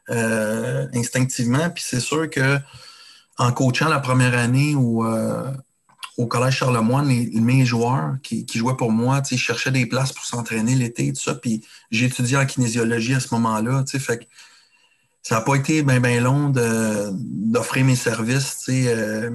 instinctivement. 0.08 1.68
Puis 1.70 1.84
c'est 1.86 2.00
sûr 2.00 2.30
que 2.30 2.58
en 3.38 3.52
coachant 3.52 3.88
la 3.88 4.00
première 4.00 4.38
année 4.38 4.74
au, 4.74 5.04
euh, 5.04 5.50
Collège 6.28 6.58
Charlemagne, 6.58 7.30
mes 7.34 7.64
joueurs 7.64 8.14
qui, 8.22 8.46
jouaient 8.54 8.76
pour 8.76 8.92
moi, 8.92 9.20
ils 9.30 9.38
cherchaient 9.38 9.72
des 9.72 9.86
places 9.86 10.12
pour 10.12 10.24
s'entraîner 10.24 10.74
l'été 10.76 11.12
tout 11.12 11.20
ça. 11.20 11.34
Puis 11.34 11.62
étudié 11.90 12.36
en 12.36 12.46
kinésiologie 12.46 13.14
à 13.14 13.20
ce 13.20 13.34
moment-là. 13.34 13.84
Fait 13.86 14.18
que 14.18 14.24
ça 15.24 15.36
n'a 15.36 15.40
pas 15.40 15.54
été 15.54 15.82
bien 15.82 16.00
ben 16.00 16.22
long 16.22 16.52
d'offrir 16.52 17.84
mes 17.86 17.96
services. 17.96 18.66
Euh, 18.68 19.30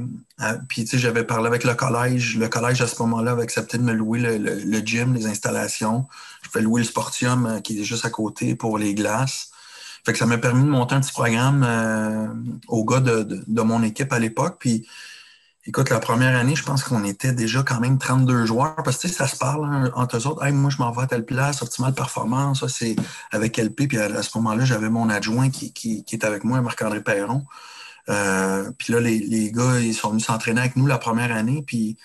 j'avais 0.93 1.23
parlé 1.23 1.47
avec 1.47 1.63
le 1.63 1.73
collège. 1.73 2.37
Le 2.37 2.47
collège, 2.47 2.79
à 2.81 2.87
ce 2.87 3.01
moment-là, 3.01 3.31
avait 3.31 3.41
accepté 3.41 3.79
de 3.79 3.83
me 3.83 3.93
louer 3.93 4.19
le, 4.19 4.79
gym, 4.85 5.15
les 5.15 5.25
installations. 5.25 6.05
Je 6.43 6.49
pouvais 6.49 6.63
louer 6.63 6.81
le 6.81 6.87
sportium 6.87 7.45
euh, 7.47 7.59
qui 7.59 7.81
est 7.81 7.83
juste 7.83 8.05
à 8.05 8.11
côté 8.11 8.53
pour 8.55 8.77
les 8.77 8.93
glaces. 8.93 9.49
Fait 10.05 10.13
que 10.13 10.17
ça 10.17 10.25
m'a 10.25 10.37
permis 10.37 10.63
de 10.63 10.69
monter 10.69 10.95
un 10.95 11.01
petit 11.01 11.11
programme 11.11 11.63
euh, 11.67 12.27
aux 12.67 12.85
gars 12.85 12.99
de, 12.99 13.61
mon 13.61 13.83
équipe 13.83 14.11
à 14.13 14.19
l'époque. 14.19 14.57
Puis, 14.59 14.87
écoute, 15.65 15.89
la 15.89 15.99
première 15.99 16.35
année, 16.37 16.55
je 16.55 16.63
pense 16.63 16.83
qu'on 16.83 17.03
était 17.03 17.33
déjà 17.33 17.63
quand 17.63 17.79
même 17.79 17.97
32 17.97 18.45
joueurs. 18.45 18.75
Parce 18.83 18.97
que 18.97 19.07
ça 19.07 19.27
se 19.27 19.35
parle 19.35 19.65
hein, 19.65 19.91
entre 19.95 20.17
eux 20.17 20.27
autres. 20.27 20.47
moi, 20.51 20.69
je 20.69 20.77
m'en 20.77 20.91
vais 20.91 21.03
à 21.03 21.07
telle 21.07 21.25
place, 21.25 21.61
optimale 21.61 21.93
performance. 21.93 22.61
Ça, 22.61 22.69
c'est 22.69 22.95
avec 23.31 23.57
LP. 23.57 23.87
Puis 23.87 23.97
à, 23.97 24.23
ce 24.23 24.37
moment-là, 24.37 24.65
j'avais 24.65 24.89
mon 24.89 25.09
adjoint 25.09 25.49
qui, 25.49 25.73
qui, 25.73 26.05
est 26.11 26.23
avec 26.23 26.43
moi, 26.43 26.61
Marc-André 26.61 27.01
Perron. 27.01 27.45
Euh, 28.09 28.71
puis 28.77 28.93
là, 28.93 29.01
les, 29.01 29.51
gars, 29.51 29.79
ils 29.79 29.93
sont 29.93 30.09
venus 30.09 30.25
s'entraîner 30.25 30.61
avec 30.61 30.75
nous 30.75 30.87
la 30.87 30.97
première 30.97 31.35
année. 31.35 31.63
Puis, 31.65 31.97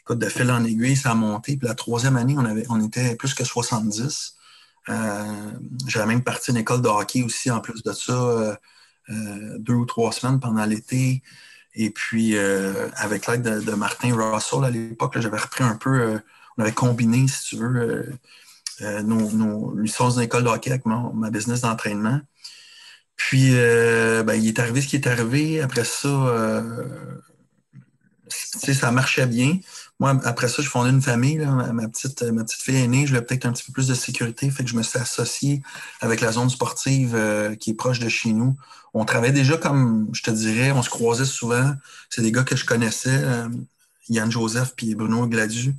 écoute, 0.00 0.18
de 0.18 0.28
fil 0.28 0.50
en 0.50 0.64
aiguille, 0.64 0.96
ça 0.96 1.12
a 1.12 1.14
monté. 1.14 1.56
Puis 1.56 1.66
la 1.66 1.74
troisième 1.74 2.16
année, 2.16 2.34
on, 2.36 2.44
avait, 2.44 2.66
on 2.68 2.84
était 2.84 3.16
plus 3.16 3.34
que 3.34 3.44
70. 3.44 4.37
Euh, 4.88 5.52
J'avais 5.86 6.06
même 6.06 6.22
parti 6.22 6.50
une 6.50 6.56
école 6.56 6.82
de 6.82 6.88
hockey 6.88 7.22
aussi, 7.22 7.50
en 7.50 7.60
plus 7.60 7.82
de 7.82 7.92
ça, 7.92 8.12
euh, 8.12 8.54
euh, 9.10 9.58
deux 9.58 9.74
ou 9.74 9.84
trois 9.86 10.12
semaines 10.12 10.40
pendant 10.40 10.64
l'été. 10.64 11.22
Et 11.74 11.90
puis, 11.90 12.36
avec 12.36 13.26
l'aide 13.28 13.42
de, 13.42 13.72
Martin 13.72 14.14
Russell 14.14 14.64
à 14.64 14.70
l'époque, 14.70 15.16
j'avais 15.20 15.38
repris 15.38 15.62
un 15.62 15.76
peu, 15.76 16.18
on 16.56 16.62
avait 16.62 16.72
combiné, 16.72 17.28
si 17.28 17.50
tu 17.50 17.56
veux, 17.56 18.18
nos, 19.04 19.74
licences 19.78 20.16
d'école 20.16 20.42
de 20.42 20.48
hockey 20.48 20.70
avec 20.70 20.86
ma 20.86 21.30
business 21.30 21.60
d'entraînement. 21.60 22.20
Puis, 23.14 23.52
ben, 23.52 24.34
il 24.34 24.48
est 24.48 24.58
arrivé 24.58 24.80
ce 24.80 24.88
qui 24.88 24.96
est 24.96 25.06
arrivé. 25.06 25.60
Après 25.60 25.84
ça, 25.84 26.64
ça 28.28 28.90
marchait 28.90 29.26
bien. 29.26 29.58
Moi, 30.00 30.16
après 30.24 30.46
ça, 30.48 30.62
je 30.62 30.68
fondé 30.68 30.90
une 30.90 31.02
famille. 31.02 31.38
Ma, 31.38 31.88
petite, 31.88 32.22
ma 32.22 32.44
petite 32.44 32.62
fille 32.62 32.76
aînée, 32.76 33.04
je 33.04 33.08
voulais 33.08 33.22
peut-être 33.22 33.46
un 33.46 33.52
petit 33.52 33.64
peu 33.64 33.72
plus 33.72 33.88
de 33.88 33.94
sécurité. 33.94 34.48
Fait 34.50 34.62
que 34.62 34.70
je 34.70 34.76
me 34.76 34.82
suis 34.82 34.98
associé 34.98 35.62
avec 36.00 36.20
la 36.20 36.30
zone 36.30 36.50
sportive 36.50 37.16
euh, 37.16 37.56
qui 37.56 37.70
est 37.70 37.74
proche 37.74 37.98
de 37.98 38.08
chez 38.08 38.32
nous. 38.32 38.56
On 38.94 39.04
travaillait 39.04 39.32
déjà 39.34 39.56
comme, 39.56 40.08
je 40.12 40.22
te 40.22 40.30
dirais, 40.30 40.70
on 40.70 40.82
se 40.82 40.90
croisait 40.90 41.24
souvent. 41.24 41.74
C'est 42.10 42.22
des 42.22 42.30
gars 42.30 42.44
que 42.44 42.54
je 42.54 42.64
connaissais, 42.64 43.10
euh, 43.24 43.48
Yann 44.08 44.30
Joseph 44.30 44.74
puis 44.76 44.94
Bruno 44.94 45.26
Gladu. 45.26 45.74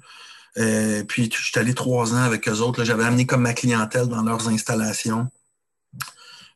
Euh, 0.57 1.03
puis 1.05 1.31
je 1.33 1.41
suis 1.41 1.57
allé 1.57 1.73
trois 1.73 2.13
ans 2.13 2.23
avec 2.23 2.49
eux 2.49 2.59
autres. 2.59 2.83
J'avais 2.83 3.05
amené 3.05 3.25
comme 3.25 3.43
ma 3.43 3.53
clientèle 3.53 4.07
dans 4.07 4.23
leurs 4.23 4.49
installations. 4.49 5.29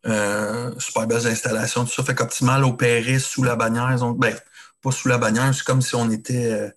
super 0.04 1.08
belles 1.08 1.28
installations, 1.28 1.86
tout 1.86 1.94
ça. 1.94 2.04
Fait 2.04 2.14
qu'Optimal 2.14 2.66
opérait 2.66 3.20
sous 3.20 3.44
la 3.44 3.56
bannière. 3.56 3.96
ben, 4.18 4.36
pas 4.82 4.92
sous 4.92 5.08
la 5.08 5.18
bannière, 5.18 5.54
c'est 5.56 5.64
comme 5.64 5.82
si 5.82 5.96
on 5.96 6.12
était 6.12 6.74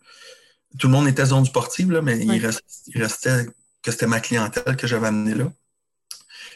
tout 0.79 0.89
le 0.89 0.93
monde 0.93 1.09
était 1.09 1.27
zone 1.27 1.47
sportive, 1.47 1.91
là, 1.91 2.03
mais 2.03 2.19
il, 2.19 2.47
restait 2.95 3.47
que 3.83 3.91
c'était 3.91 4.07
ma 4.07 4.21
clientèle 4.21 4.77
que 4.77 4.87
j'avais 4.87 5.07
amenée 5.07 5.35
là. 5.35 5.51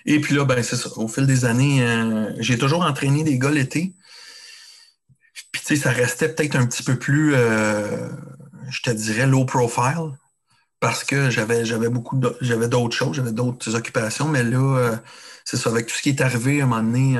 Et 0.06 0.20
puis 0.20 0.34
là, 0.34 0.44
ben, 0.44 0.62
c'est 0.62 0.76
ça. 0.76 0.88
Au 0.96 1.08
fil 1.08 1.26
des 1.26 1.44
années, 1.44 1.82
euh, 1.82 2.32
j'ai 2.38 2.58
toujours 2.58 2.82
entraîné 2.82 3.22
des 3.22 3.38
gars 3.38 3.50
l'été. 3.50 3.94
Puis, 5.52 5.62
tu 5.62 5.76
sais, 5.76 5.82
ça 5.82 5.90
restait 5.90 6.28
peut-être 6.28 6.56
un 6.56 6.66
petit 6.66 6.82
peu 6.82 6.96
plus, 6.96 7.34
euh, 7.34 8.08
je 8.70 8.82
te 8.82 8.90
dirais, 8.90 9.26
low 9.26 9.44
profile. 9.44 10.12
Parce 10.80 11.04
que 11.04 11.28
j'avais, 11.28 11.66
j'avais 11.66 11.90
beaucoup 11.90 12.18
j'avais 12.40 12.68
d'autres 12.68 12.96
choses, 12.96 13.16
j'avais 13.16 13.32
d'autres 13.32 13.74
occupations. 13.74 14.28
Mais 14.28 14.42
là, 14.42 14.78
euh, 14.78 14.96
c'est 15.44 15.58
ça. 15.58 15.68
Avec 15.68 15.86
tout 15.86 15.94
ce 15.94 16.02
qui 16.02 16.10
est 16.10 16.20
arrivé 16.22 16.60
à 16.60 16.64
un 16.64 16.66
moment 16.66 16.82
donné, 16.82 17.18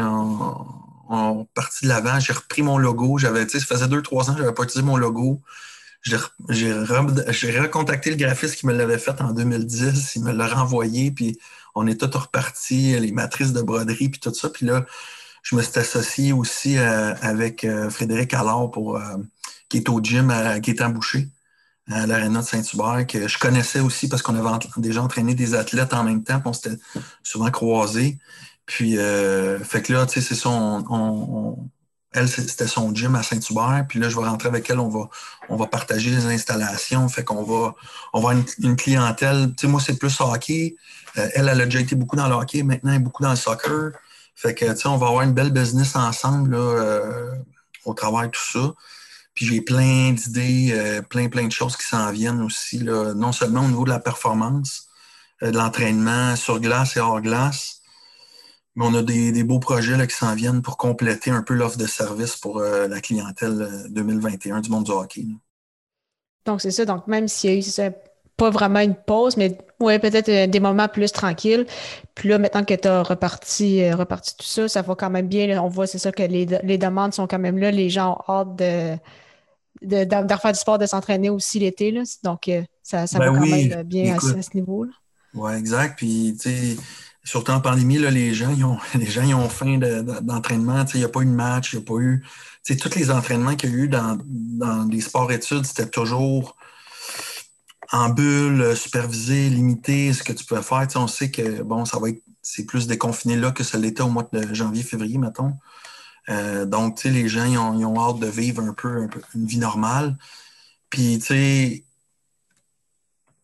on 1.11 1.44
parti 1.55 1.85
de 1.85 1.88
l'avant. 1.88 2.18
J'ai 2.20 2.33
repris 2.33 2.62
mon 2.62 2.79
logo. 2.79 3.18
J'avais, 3.18 3.46
ça 3.46 3.61
faisait 3.61 3.88
deux, 3.88 4.00
trois 4.00 4.31
ans 4.31 4.35
que 4.35 4.40
j'avais 4.40 4.55
pas 4.55 4.62
utilisé 4.62 4.87
mon 4.87 4.96
logo. 4.96 5.42
J'ai 6.02 7.58
recontacté 7.60 8.10
le 8.10 8.16
graphiste 8.16 8.56
qui 8.56 8.66
me 8.66 8.72
l'avait 8.72 8.98
fait 8.98 9.20
en 9.20 9.32
2010. 9.32 10.16
Il 10.16 10.24
me 10.24 10.32
l'a 10.32 10.46
renvoyé, 10.46 11.10
puis 11.10 11.38
on 11.74 11.86
est 11.86 12.00
tout 12.00 12.18
reparti, 12.18 12.98
les 12.98 13.12
matrices 13.12 13.52
de 13.52 13.62
broderie, 13.62 14.08
puis 14.08 14.20
tout 14.20 14.32
ça. 14.32 14.48
Puis 14.48 14.66
là, 14.66 14.86
je 15.42 15.56
me 15.56 15.62
suis 15.62 15.78
associé 15.78 16.32
aussi 16.32 16.78
euh, 16.78 17.14
avec 17.20 17.64
euh, 17.64 17.90
Frédéric 17.90 18.34
Allard, 18.34 18.70
pour, 18.70 18.96
euh, 18.96 19.16
qui 19.68 19.78
est 19.78 19.88
au 19.88 20.00
gym, 20.00 20.32
qui 20.62 20.70
est 20.70 20.82
embouché 20.82 21.28
à 21.90 22.06
l'Arena 22.06 22.40
de 22.40 22.46
Saint-Hubert, 22.46 23.06
que 23.06 23.26
je 23.26 23.38
connaissais 23.38 23.80
aussi 23.80 24.08
parce 24.08 24.22
qu'on 24.22 24.36
avait 24.36 24.58
déjà 24.76 25.02
entraîné 25.02 25.34
des 25.34 25.54
athlètes 25.54 25.92
en 25.92 26.04
même 26.04 26.22
temps, 26.22 26.38
puis 26.40 26.48
on 26.48 26.52
s'était 26.52 26.76
souvent 27.22 27.50
croisés. 27.50 28.18
Puis, 28.64 28.96
fait 28.96 29.82
que 29.82 29.92
là, 29.92 30.06
tu 30.06 30.20
sais, 30.20 30.28
c'est 30.28 30.40
ça, 30.40 30.50
on 30.50 31.68
elle, 32.12 32.29
c'était 32.29 32.66
son 32.66 32.94
gym 32.94 33.14
à 33.14 33.23
Saint-Hubert. 33.23 33.85
Puis 33.88 34.01
là, 34.01 34.09
je 34.09 34.16
vais 34.16 34.27
rentrer 34.27 34.49
avec 34.49 34.68
elle, 34.68 34.81
on 34.81 34.88
va, 34.88 35.09
on 35.49 35.57
va 35.57 35.66
partager 35.66 36.11
les 36.11 36.27
installations. 36.27 37.09
Fait 37.09 37.23
qu'on 37.23 37.44
va, 37.44 37.75
on 38.12 38.20
va 38.20 38.35
une, 38.59 38.77
clientèle. 38.77 39.51
Tu 39.57 39.62
sais, 39.62 39.66
moi, 39.68 39.81
c'est 39.81 39.96
plus 39.96 40.20
hockey. 40.20 40.77
Euh, 41.18 41.29
elle, 41.35 41.49
elle 41.49 41.61
a 41.61 41.64
déjà 41.64 41.81
été 41.81 41.94
beaucoup 41.94 42.16
dans 42.16 42.29
le 42.29 42.35
hockey, 42.35 42.62
maintenant, 42.62 42.90
elle 42.90 42.96
est 42.96 43.01
beaucoup 43.01 43.23
dans 43.23 43.31
le 43.31 43.37
soccer. 43.37 43.92
Fait 44.35 44.55
que, 44.55 44.64
tu 44.64 44.77
sais, 44.77 44.88
on 44.88 44.96
va 44.96 45.09
avoir 45.09 45.23
une 45.23 45.33
belle 45.35 45.51
business 45.53 45.94
ensemble, 45.96 46.53
là, 46.53 46.59
euh, 46.59 47.31
au 47.85 47.94
de 47.94 48.27
tout 48.29 48.40
ça. 48.53 48.75
Puis 49.35 49.46
j'ai 49.46 49.61
plein 49.61 50.12
d'idées, 50.12 50.70
euh, 50.73 51.03
plein, 51.03 51.29
plein 51.29 51.46
de 51.46 51.53
choses 51.53 51.77
qui 51.77 51.85
s'en 51.85 52.11
viennent 52.11 52.42
aussi, 52.42 52.79
là, 52.79 53.14
non 53.14 53.33
seulement 53.33 53.64
au 53.64 53.68
niveau 53.68 53.85
de 53.85 53.90
la 53.90 54.01
performance, 54.01 54.88
de 55.42 55.57
l'entraînement 55.57 56.37
sur 56.37 56.61
glace 56.61 56.96
et 56.96 57.01
hors 57.01 57.20
glace, 57.20 57.80
mais 58.76 58.87
on 58.87 58.94
a 58.94 59.02
des, 59.02 59.42
beaux 59.42 59.59
projets 59.59 59.96
là, 59.96 60.06
qui 60.06 60.14
s'en 60.14 60.35
viennent 60.35 60.62
pour 60.62 60.76
compléter 60.76 61.30
un 61.30 61.42
peu 61.42 61.54
l'offre 61.54 61.78
de 61.78 61.87
service 61.87 62.37
pour 62.37 62.59
euh, 62.59 62.87
la 62.87 63.00
clientèle 63.00 63.87
2021 63.90 64.59
euh, 64.59 64.61
du 64.61 64.70
monde 64.70 64.85
du 64.85 64.92
hockey. 64.92 65.26
Donc, 66.46 66.61
c'est 66.61 66.70
ça. 66.70 66.85
Donc, 66.85 67.06
même 67.06 67.26
s'il 67.26 67.50
y 67.50 67.80
a 67.80 67.88
eu 67.88 67.92
pas 68.37 68.48
vraiment 68.48 68.80
une 68.80 68.94
pause, 68.94 69.37
mais 69.37 69.59
ouais, 69.80 69.98
peut-être 69.98 70.28
euh, 70.30 70.46
des 70.46 70.61
moments 70.61 70.88
plus 70.88 71.12
tranquilles. 71.12 71.66
Puis 72.14 72.28
là, 72.28 72.38
maintenant 72.38 72.64
que 72.64 72.74
tu 72.74 72.88
as 72.88 73.02
reparti, 73.02 73.90
reparti 73.92 74.37
tout 74.37 74.46
ça, 74.46 74.68
ça 74.68 74.83
va 74.83 74.94
quand 74.94 75.11
même 75.11 75.26
bien. 75.26 75.62
On 75.62 75.68
voit, 75.68 75.87
c'est 75.87 75.98
ça, 75.98 76.12
que 76.12 76.22
les, 76.22 76.46
demandes 76.46 77.12
sont 77.12 77.26
quand 77.26 77.38
même 77.38 77.59
là. 77.59 77.70
Les 77.70 77.90
gens 77.90 78.18
ont 78.28 78.33
hâte 78.33 78.56
de, 78.56 78.96
de, 79.83 80.33
refaire 80.33 80.52
du 80.52 80.59
sport, 80.59 80.78
de 80.78 80.87
s'entraîner 80.87 81.28
aussi 81.28 81.59
l'été. 81.59 81.92
Donc, 82.22 82.50
ça, 82.83 83.06
ça 83.06 83.18
ben 83.18 83.33
va 83.33 83.38
quand 83.40 83.46
même 83.46 83.83
bien 83.83 84.16
à, 84.16 84.20
ce 84.20 84.56
niveau-là. 84.56 84.92
Oui, 85.35 85.52
exact. 85.54 85.98
Puis, 85.98 86.37
tu 86.40 86.50
sais, 86.50 86.76
surtout 87.31 87.53
en 87.53 87.61
pandémie, 87.61 87.99
là, 87.99 88.11
les 88.11 88.35
gens, 88.35 88.51
ils 88.51 88.64
ont, 88.64 88.79
les 88.95 89.07
gens 89.07 89.23
ils 89.23 89.35
ont 89.35 89.49
faim 89.49 89.79
d'entraînement. 89.79 90.85
il 90.95 90.99
n'y 90.99 91.05
a 91.05 91.09
pas 91.09 91.21
eu 91.21 91.27
de 91.27 91.31
match, 91.31 91.73
il 91.73 91.79
n'y 91.79 91.83
a 91.85 91.87
pas 91.87 92.01
eu. 92.01 92.25
Tous 92.66 92.95
les 92.97 93.11
entraînements 93.11 93.57
qu'il 93.57 93.71
y 93.71 93.73
a 93.73 93.77
eu 93.77 93.88
dans, 93.88 94.19
dans 94.25 94.85
les 94.90 95.01
sports-études, 95.01 95.64
c'était 95.64 95.88
toujours 95.88 96.57
en 97.93 98.09
bulle, 98.09 98.77
supervisé, 98.77 99.49
limité, 99.49 100.12
ce 100.12 100.23
que 100.23 100.33
tu 100.33 100.45
peux 100.45 100.61
faire. 100.61 100.87
on 100.97 101.07
sait 101.07 101.31
que 101.31 101.62
bon, 101.62 101.85
ça 101.85 101.99
va 101.99 102.11
être 102.11 102.23
c'est 102.43 102.64
plus 102.64 102.87
déconfiné 102.87 103.37
là 103.37 103.51
que 103.53 103.62
ça 103.62 103.79
l'était 103.79 104.03
au 104.03 104.09
mois 104.09 104.29
de 104.33 104.55
janvier, 104.55 104.83
février, 104.83 105.19
mettons. 105.19 105.53
Euh, 106.29 106.64
donc, 106.64 107.03
les 107.05 107.29
gens, 107.29 107.45
ils 107.45 107.59
ont, 107.59 107.79
ils 107.79 107.85
ont, 107.85 108.01
hâte 108.01 108.19
de 108.19 108.27
vivre 108.27 108.62
un 108.62 108.73
peu 108.73 109.09
une 109.35 109.47
vie 109.47 109.59
normale. 109.59 110.16
Puis, 110.88 111.19
tu 111.19 111.27
sais, 111.27 111.85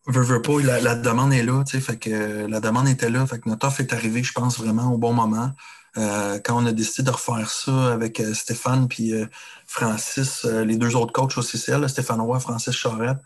Veux, 0.08 0.40
pas, 0.40 0.60
la, 0.60 0.94
demande 0.94 1.32
est 1.32 1.42
là, 1.42 1.64
tu 1.64 1.72
sais, 1.72 1.80
fait 1.80 1.96
que 1.96 2.46
la 2.46 2.60
demande 2.60 2.86
était 2.88 3.10
là, 3.10 3.26
fait 3.26 3.40
que 3.40 3.48
notre 3.48 3.66
offre 3.66 3.80
est 3.80 3.92
arrivée, 3.92 4.22
je 4.22 4.32
pense, 4.32 4.56
vraiment 4.58 4.92
au 4.92 4.98
bon 4.98 5.12
moment. 5.12 5.50
Euh, 5.98 6.38
quand 6.44 6.62
on 6.62 6.66
a 6.66 6.72
décidé 6.72 7.04
de 7.04 7.10
refaire 7.10 7.50
ça 7.50 7.92
avec 7.92 8.20
euh, 8.20 8.34
Stéphane 8.34 8.86
puis 8.86 9.14
euh, 9.14 9.26
Francis, 9.66 10.44
les 10.44 10.76
deux 10.76 10.94
autres 10.94 11.12
coachs 11.12 11.36
au 11.38 11.42
CCL, 11.42 11.88
Stéphane 11.88 12.20
Roy, 12.20 12.38
Francis 12.38 12.74
Charette, 12.74 13.18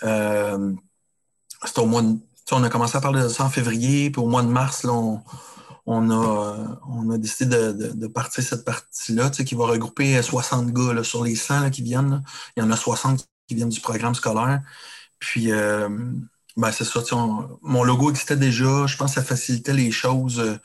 c'était 0.00 1.80
au 1.80 1.86
mois 1.86 2.02
de, 2.02 2.18
on 2.50 2.62
a 2.62 2.68
commencé 2.68 2.96
à 2.98 3.00
parler 3.00 3.22
de 3.22 3.28
ça 3.28 3.44
en 3.44 3.50
février, 3.50 4.10
puis 4.10 4.20
au 4.20 4.26
mois 4.26 4.42
de 4.42 4.48
mars, 4.48 4.82
là, 4.82 4.92
on, 5.86 6.10
a, 6.10 6.78
on 6.88 7.10
a 7.10 7.18
décidé 7.18 7.72
de, 7.72 8.06
partir 8.08 8.44
cette 8.44 8.64
partie-là, 8.64 9.30
qui 9.30 9.54
va 9.54 9.66
regrouper 9.66 10.20
60 10.20 10.72
gars 10.72 11.02
sur 11.04 11.24
les 11.24 11.36
100 11.36 11.70
qui 11.70 11.82
viennent. 11.82 12.22
Il 12.56 12.62
y 12.62 12.66
en 12.66 12.70
a 12.70 12.76
60 12.76 13.26
qui 13.48 13.54
viennent 13.54 13.70
du 13.70 13.80
programme 13.80 14.14
scolaire. 14.14 14.60
Puis, 15.22 15.52
euh, 15.52 15.88
ben, 16.56 16.72
c'est 16.72 16.84
ça. 16.84 17.00
mon 17.62 17.84
logo 17.84 18.10
existait 18.10 18.36
déjà. 18.36 18.86
Je 18.88 18.96
pense 18.96 19.14
que 19.14 19.20
ça 19.20 19.24
facilitait 19.24 19.72
les 19.72 19.92
choses 19.92 20.58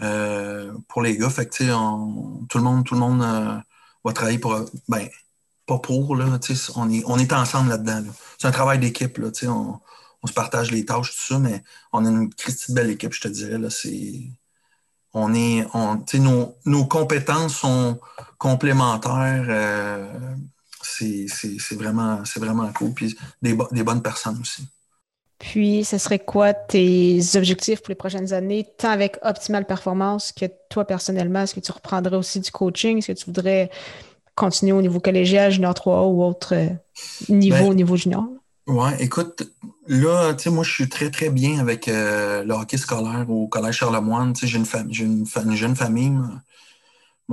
euh, 0.00 0.72
pour 0.88 1.02
les 1.02 1.16
gars. 1.16 1.30
Fait 1.30 1.46
que, 1.46 2.46
tout 2.48 2.58
le 2.58 2.64
monde, 2.64 2.84
tout 2.84 2.94
le 2.94 3.00
monde 3.00 3.22
euh, 3.22 3.56
va 4.04 4.12
travailler 4.12 4.38
pour. 4.40 4.58
Ben, 4.88 5.08
pas 5.66 5.78
pour, 5.78 6.16
là. 6.16 6.26
On 6.74 6.90
est, 6.90 7.04
on 7.06 7.16
est 7.16 7.32
ensemble 7.32 7.68
là-dedans. 7.68 8.02
C'est 8.38 8.48
un 8.48 8.50
travail 8.50 8.80
d'équipe. 8.80 9.16
Là, 9.18 9.28
on, 9.44 9.78
on 10.22 10.26
se 10.26 10.32
partage 10.32 10.72
les 10.72 10.84
tâches, 10.84 11.12
tout 11.12 11.34
ça, 11.34 11.38
mais 11.38 11.62
on 11.92 12.04
a 12.04 12.08
une 12.08 12.28
petite 12.28 12.72
belle 12.72 12.90
équipe, 12.90 13.12
je 13.12 13.20
te 13.20 13.28
dirais. 13.28 13.58
Là, 13.58 13.70
c'est, 13.70 14.32
on 15.14 15.32
est, 15.32 15.64
on, 15.74 16.04
nos, 16.14 16.56
nos 16.64 16.86
compétences 16.86 17.54
sont 17.54 18.00
complémentaires 18.38 19.46
c'est 21.28 21.74
vraiment, 21.74 22.22
vraiment 22.36 22.72
cool. 22.72 22.92
Puis 22.92 23.16
des, 23.40 23.54
bonnes 23.54 24.02
personnes 24.02 24.38
aussi. 24.40 24.62
Puis, 25.38 25.84
ce 25.84 25.98
serait 25.98 26.20
quoi 26.20 26.54
tes 26.54 27.20
objectifs 27.34 27.80
pour 27.80 27.88
les 27.88 27.96
prochaines 27.96 28.32
années, 28.32 28.66
tant 28.78 28.90
avec 28.90 29.18
Optimal 29.22 29.66
Performance 29.66 30.32
que 30.32 30.46
toi 30.70 30.84
personnellement? 30.84 31.42
Est-ce 31.42 31.54
que 31.56 31.60
tu 31.60 31.72
reprendrais 31.72 32.16
aussi 32.16 32.38
du 32.38 32.50
coaching? 32.52 32.98
Est-ce 32.98 33.08
que 33.08 33.18
tu 33.18 33.24
voudrais 33.26 33.68
continuer 34.36 34.72
au 34.72 34.82
niveau 34.82 35.00
collégial, 35.00 35.50
junior 35.50 35.74
3 35.74 36.06
ou 36.06 36.22
autre 36.22 36.54
euh, 36.54 36.68
niveau 37.28 37.56
ben, 37.56 37.70
au 37.70 37.74
niveau 37.74 37.96
junior? 37.96 38.24
Oui, 38.68 38.90
écoute, 39.00 39.42
là, 39.88 40.32
tu 40.34 40.44
sais, 40.44 40.50
moi, 40.50 40.62
je 40.62 40.70
suis 40.70 40.88
très, 40.88 41.10
très 41.10 41.30
bien 41.30 41.58
avec 41.58 41.88
euh, 41.88 42.44
le 42.44 42.54
hockey 42.54 42.76
scolaire 42.76 43.28
au 43.28 43.48
Collège 43.48 43.76
Charlemagne. 43.76 44.32
Tu 44.34 44.46
sais, 44.46 44.46
j'ai 44.46 45.04
une, 45.04 45.26
une, 45.44 45.56
jeune 45.56 45.74
famille 45.74 46.12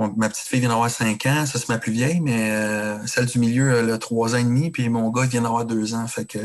ma 0.08 0.28
petite 0.28 0.46
fille 0.46 0.60
vient 0.60 0.70
d'avoir 0.70 0.90
5 0.90 1.26
ans, 1.26 1.46
ça 1.46 1.58
c'est 1.58 1.68
ma 1.68 1.78
plus 1.78 1.92
vieille, 1.92 2.20
mais 2.20 2.50
euh, 2.52 3.06
celle 3.06 3.26
du 3.26 3.38
milieu, 3.38 3.74
elle 3.74 3.90
a 3.90 3.98
3 3.98 4.34
ans 4.34 4.38
et 4.38 4.44
demi, 4.44 4.70
puis 4.70 4.88
mon 4.88 5.10
gars 5.10 5.26
vient 5.26 5.42
d'avoir 5.42 5.64
2 5.64 5.94
ans. 5.94 6.06
Fait 6.06 6.24
que 6.24 6.38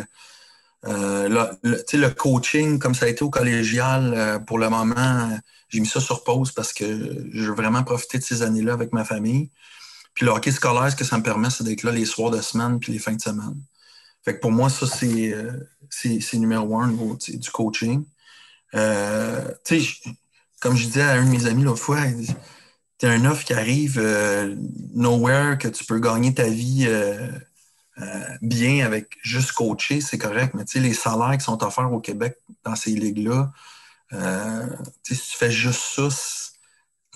euh, 0.85 1.47
le, 1.63 2.09
coaching, 2.09 2.79
comme 2.79 2.95
ça 2.95 3.05
a 3.05 3.09
été 3.09 3.23
au 3.23 3.29
collégial, 3.29 4.13
euh, 4.15 4.39
pour 4.39 4.59
le 4.59 4.69
moment, 4.69 5.29
j'ai 5.69 5.79
mis 5.79 5.87
ça 5.87 5.99
sur 5.99 6.23
pause 6.23 6.51
parce 6.51 6.73
que 6.73 6.85
je 7.31 7.43
veux 7.43 7.55
vraiment 7.55 7.83
profiter 7.83 8.19
de 8.19 8.23
ces 8.23 8.43
années-là 8.43 8.73
avec 8.73 8.93
ma 8.93 9.05
famille. 9.05 9.49
Puis 10.13 10.25
le 10.25 10.31
hockey 10.31 10.51
scolaire, 10.51 10.91
ce 10.91 10.95
que 10.95 11.03
ça 11.03 11.17
me 11.17 11.23
permet, 11.23 11.49
c'est 11.49 11.63
d'être 11.63 11.83
là 11.83 11.91
les 11.91 12.05
soirs 12.05 12.31
de 12.31 12.41
semaine 12.41 12.79
puis 12.79 12.93
les 12.93 12.99
fins 12.99 13.13
de 13.13 13.21
semaine. 13.21 13.55
Fait 14.23 14.35
que 14.35 14.39
pour 14.39 14.51
moi, 14.51 14.69
ça, 14.69 14.87
c'est, 14.87 15.35
c'est, 15.89 16.37
numéro 16.37 16.79
un 16.79 16.89
du 16.89 17.51
coaching. 17.51 18.05
comme 18.71 20.75
je 20.75 20.85
disais 20.85 21.01
à 21.01 21.13
un 21.13 21.25
de 21.25 21.29
mes 21.29 21.45
amis 21.47 21.63
l'autre 21.63 21.81
fois, 21.81 21.99
tu 22.97 23.05
un 23.05 23.25
offre 23.25 23.43
qui 23.43 23.53
arrive 23.53 23.99
euh, 23.99 24.55
nowhere, 24.93 25.57
que 25.57 25.67
tu 25.67 25.83
peux 25.83 25.99
gagner 25.99 26.33
ta 26.33 26.47
vie 26.47 26.85
euh, 26.87 27.27
euh, 28.01 28.23
bien 28.41 28.85
avec 28.85 29.17
juste 29.21 29.51
coacher, 29.51 30.01
c'est 30.01 30.17
correct. 30.17 30.53
Mais 30.53 30.65
tu 30.65 30.73
sais, 30.73 30.79
les 30.79 30.93
salaires 30.93 31.37
qui 31.37 31.43
sont 31.43 31.61
offerts 31.63 31.91
au 31.91 31.99
Québec 31.99 32.37
dans 32.63 32.75
ces 32.75 32.91
ligues-là, 32.91 33.51
si 35.03 35.15
tu 35.15 35.37
fais 35.37 35.51
juste 35.51 35.81
ça, 35.95 36.07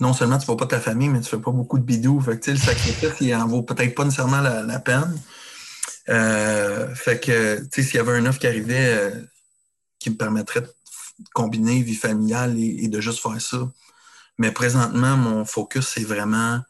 non 0.00 0.12
seulement 0.12 0.38
tu 0.38 0.44
ne 0.44 0.52
vas 0.52 0.56
pas 0.56 0.66
ta 0.66 0.80
famille, 0.80 1.08
mais 1.08 1.20
tu 1.20 1.26
ne 1.26 1.38
fais 1.38 1.42
pas 1.42 1.50
beaucoup 1.50 1.78
de 1.78 1.84
bidou. 1.84 2.20
Fait 2.20 2.38
que, 2.38 2.50
le 2.50 2.56
sacrifice, 2.56 3.14
il 3.20 3.34
en 3.34 3.46
vaut 3.46 3.62
peut-être 3.62 3.94
pas 3.94 4.04
nécessairement 4.04 4.40
la, 4.40 4.78
peine. 4.80 5.18
fait 6.94 7.20
que, 7.20 7.66
s'il 7.72 7.94
y 7.94 7.98
avait 7.98 8.12
un 8.12 8.26
offre 8.26 8.38
qui 8.38 8.46
arrivait 8.46 9.12
qui 9.98 10.10
me 10.10 10.16
permettrait 10.16 10.62
de 10.62 10.72
combiner 11.34 11.82
vie 11.82 11.94
familiale 11.94 12.58
et 12.58 12.88
de 12.88 13.00
juste 13.00 13.20
faire 13.20 13.40
ça, 13.40 13.70
mais 14.40 14.52
présentement, 14.52 15.18
mon 15.18 15.44
focus, 15.44 15.86
c'est 15.86 16.02
vraiment 16.02 16.60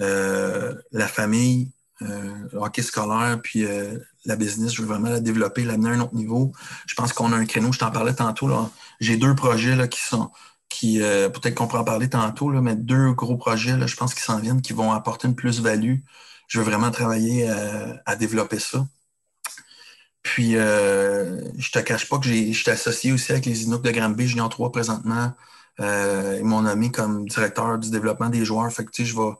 euh, 0.00 0.74
la 0.92 1.08
famille, 1.08 1.72
euh, 2.02 2.34
le 2.52 2.58
hockey 2.58 2.82
scolaire, 2.82 3.40
puis 3.42 3.64
euh, 3.64 3.98
la 4.26 4.36
business. 4.36 4.74
Je 4.74 4.82
veux 4.82 4.88
vraiment 4.88 5.08
la 5.08 5.20
développer, 5.20 5.64
l'amener 5.64 5.88
à 5.88 5.92
un 5.92 6.00
autre 6.00 6.14
niveau. 6.14 6.52
Je 6.86 6.94
pense 6.94 7.14
qu'on 7.14 7.32
a 7.32 7.36
un 7.36 7.46
créneau, 7.46 7.72
je 7.72 7.78
t'en 7.78 7.90
parlais 7.90 8.12
tantôt. 8.12 8.50
J'ai 9.00 9.16
deux 9.16 9.34
projets 9.34 9.88
qui 9.88 10.02
sont, 10.02 10.30
qui 10.68 10.98
peut-être 10.98 11.54
qu'on 11.54 11.66
pourra 11.66 11.80
en 11.80 11.84
parler 11.84 12.10
tantôt, 12.10 12.50
mais 12.50 12.76
deux 12.76 13.12
gros 13.14 13.38
projets, 13.38 13.88
je 13.88 13.96
pense, 13.96 14.12
qui 14.12 14.20
s'en 14.20 14.38
viennent, 14.38 14.60
qui 14.60 14.74
vont 14.74 14.92
apporter 14.92 15.26
une 15.26 15.34
plus-value. 15.34 16.00
Je 16.48 16.58
veux 16.58 16.66
vraiment 16.66 16.90
travailler 16.90 17.48
à 18.04 18.14
développer 18.16 18.58
ça. 18.58 18.86
Puis, 20.22 20.52
je 20.52 21.70
te 21.72 21.78
cache 21.78 22.10
pas 22.10 22.18
que 22.18 22.26
je 22.26 22.52
suis 22.52 22.70
associé 22.70 23.12
aussi 23.12 23.32
avec 23.32 23.46
les 23.46 23.64
Inuks 23.64 23.82
de 23.82 23.90
Granby 23.90 24.28
Junior 24.28 24.50
3 24.50 24.70
présentement 24.70 25.32
ils 25.78 26.44
m'ont 26.44 26.62
nommé 26.62 26.90
comme 26.90 27.26
directeur 27.26 27.78
du 27.78 27.90
développement 27.90 28.28
des 28.28 28.44
joueurs. 28.44 28.70
Fait 28.72 28.84
que, 28.84 29.04
je 29.04 29.14
vais, 29.16 29.32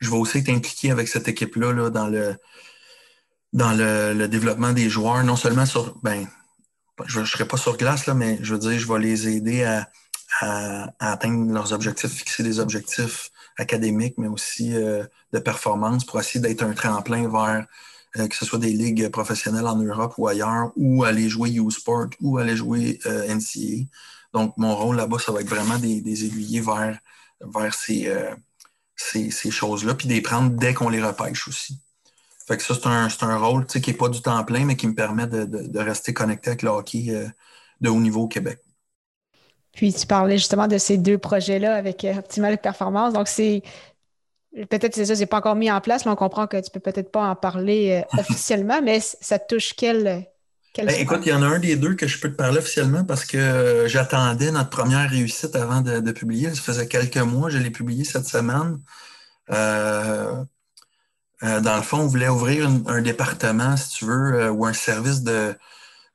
je 0.00 0.10
vais 0.10 0.16
aussi 0.16 0.38
être 0.38 0.48
impliqué 0.48 0.90
avec 0.90 1.08
cette 1.08 1.28
équipe-là 1.28 1.90
dans, 1.90 2.08
le, 2.08 2.36
dans 3.52 3.72
le, 3.72 4.26
développement 4.26 4.72
des 4.72 4.88
joueurs. 4.88 5.22
Non 5.24 5.36
seulement 5.36 5.66
sur, 5.66 5.96
ben, 6.02 6.26
je 7.06 7.20
ne 7.20 7.24
serai 7.24 7.46
pas 7.46 7.56
sur 7.56 7.76
glace, 7.76 8.06
là, 8.06 8.14
mais 8.14 8.38
je 8.42 8.54
veux 8.54 8.60
dire, 8.60 8.78
je 8.78 8.92
vais 8.92 8.98
les 8.98 9.28
aider 9.28 9.64
à, 9.64 9.88
atteindre 10.98 11.52
leurs 11.52 11.72
objectifs, 11.72 12.10
fixer 12.10 12.42
des 12.42 12.58
objectifs 12.58 13.30
académique, 13.58 14.14
mais 14.16 14.28
aussi 14.28 14.70
de 14.72 15.38
performance 15.38 16.04
pour 16.04 16.18
essayer 16.18 16.40
d'être 16.40 16.62
un 16.62 16.72
tremplin 16.72 17.28
vers 17.28 17.66
que 18.14 18.36
ce 18.36 18.44
soit 18.44 18.58
des 18.58 18.72
ligues 18.72 19.08
professionnelles 19.08 19.66
en 19.66 19.76
Europe 19.76 20.14
ou 20.18 20.28
ailleurs, 20.28 20.72
ou 20.76 21.04
aller 21.04 21.28
jouer 21.28 21.50
U-Sport, 21.52 22.08
ou 22.20 22.38
aller 22.38 22.56
jouer 22.56 22.98
NCA. 23.06 23.86
Donc, 24.32 24.56
mon 24.56 24.74
rôle 24.74 24.96
là-bas, 24.96 25.18
ça 25.18 25.32
va 25.32 25.40
être 25.40 25.48
vraiment 25.48 25.78
des, 25.78 26.00
des 26.00 26.24
aiguillés 26.24 26.60
vers, 26.60 26.98
vers 27.40 27.74
ces, 27.74 28.10
ces, 28.96 29.50
choses-là, 29.50 29.94
puis 29.94 30.08
les 30.08 30.20
prendre 30.20 30.50
dès 30.50 30.74
qu'on 30.74 30.88
les 30.88 31.02
repêche 31.02 31.48
aussi. 31.48 31.78
Fait 32.46 32.56
que 32.56 32.62
ça, 32.62 32.74
c'est 32.74 32.86
un, 32.86 33.30
un, 33.30 33.38
rôle 33.38 33.66
qui 33.66 33.78
n'est 33.78 33.96
pas 33.96 34.08
du 34.08 34.20
temps 34.20 34.42
plein, 34.44 34.64
mais 34.64 34.76
qui 34.76 34.86
me 34.86 34.94
permet 34.94 35.26
de, 35.26 35.78
rester 35.78 36.12
connecté 36.12 36.50
avec 36.50 36.62
le 36.62 36.70
hockey 36.70 37.06
euh, 37.10 37.28
de 37.80 37.88
haut 37.88 38.00
niveau 38.00 38.22
au 38.22 38.28
Québec. 38.28 38.60
Puis 39.72 39.92
tu 39.92 40.06
parlais 40.06 40.36
justement 40.36 40.66
de 40.66 40.76
ces 40.76 40.98
deux 40.98 41.18
projets-là 41.18 41.74
avec 41.74 42.04
euh, 42.04 42.18
Optimal 42.18 42.58
Performance. 42.58 43.12
Donc, 43.12 43.28
c'est 43.28 43.62
peut-être 44.52 44.94
c'est 44.94 45.06
ça, 45.06 45.14
c'est 45.16 45.26
pas 45.26 45.38
encore 45.38 45.54
mis 45.54 45.70
en 45.70 45.80
place, 45.80 46.04
mais 46.04 46.12
on 46.12 46.16
comprend 46.16 46.46
que 46.46 46.60
tu 46.60 46.70
peux 46.70 46.80
peut-être 46.80 47.10
pas 47.10 47.28
en 47.28 47.36
parler 47.36 48.02
euh, 48.02 48.18
officiellement, 48.20 48.82
mais 48.82 49.00
ça 49.00 49.38
touche 49.38 49.74
quel, 49.74 50.26
ben, 50.76 50.88
écoute, 50.90 51.20
il 51.26 51.28
y 51.28 51.32
en 51.32 51.42
a 51.42 51.46
un 51.46 51.58
des 51.58 51.76
deux 51.76 51.94
que 51.94 52.06
je 52.06 52.18
peux 52.18 52.30
te 52.30 52.36
parler 52.36 52.58
officiellement 52.58 53.04
parce 53.04 53.26
que 53.26 53.84
j'attendais 53.88 54.50
notre 54.50 54.70
première 54.70 55.10
réussite 55.10 55.54
avant 55.54 55.82
de, 55.82 56.12
publier. 56.12 56.54
Ça 56.54 56.62
faisait 56.62 56.88
quelques 56.88 57.18
mois, 57.18 57.50
je 57.50 57.58
l'ai 57.58 57.70
publié 57.70 58.04
cette 58.04 58.26
semaine. 58.26 58.80
Euh, 59.50 60.44
euh, 61.42 61.60
dans 61.60 61.76
le 61.76 61.82
fond, 61.82 62.00
on 62.00 62.06
voulait 62.06 62.28
ouvrir 62.28 62.70
un 62.86 63.02
département, 63.02 63.76
si 63.76 63.90
tu 63.90 64.04
veux, 64.06 64.34
euh, 64.34 64.50
ou 64.50 64.64
un 64.64 64.72
service 64.72 65.22
de 65.22 65.54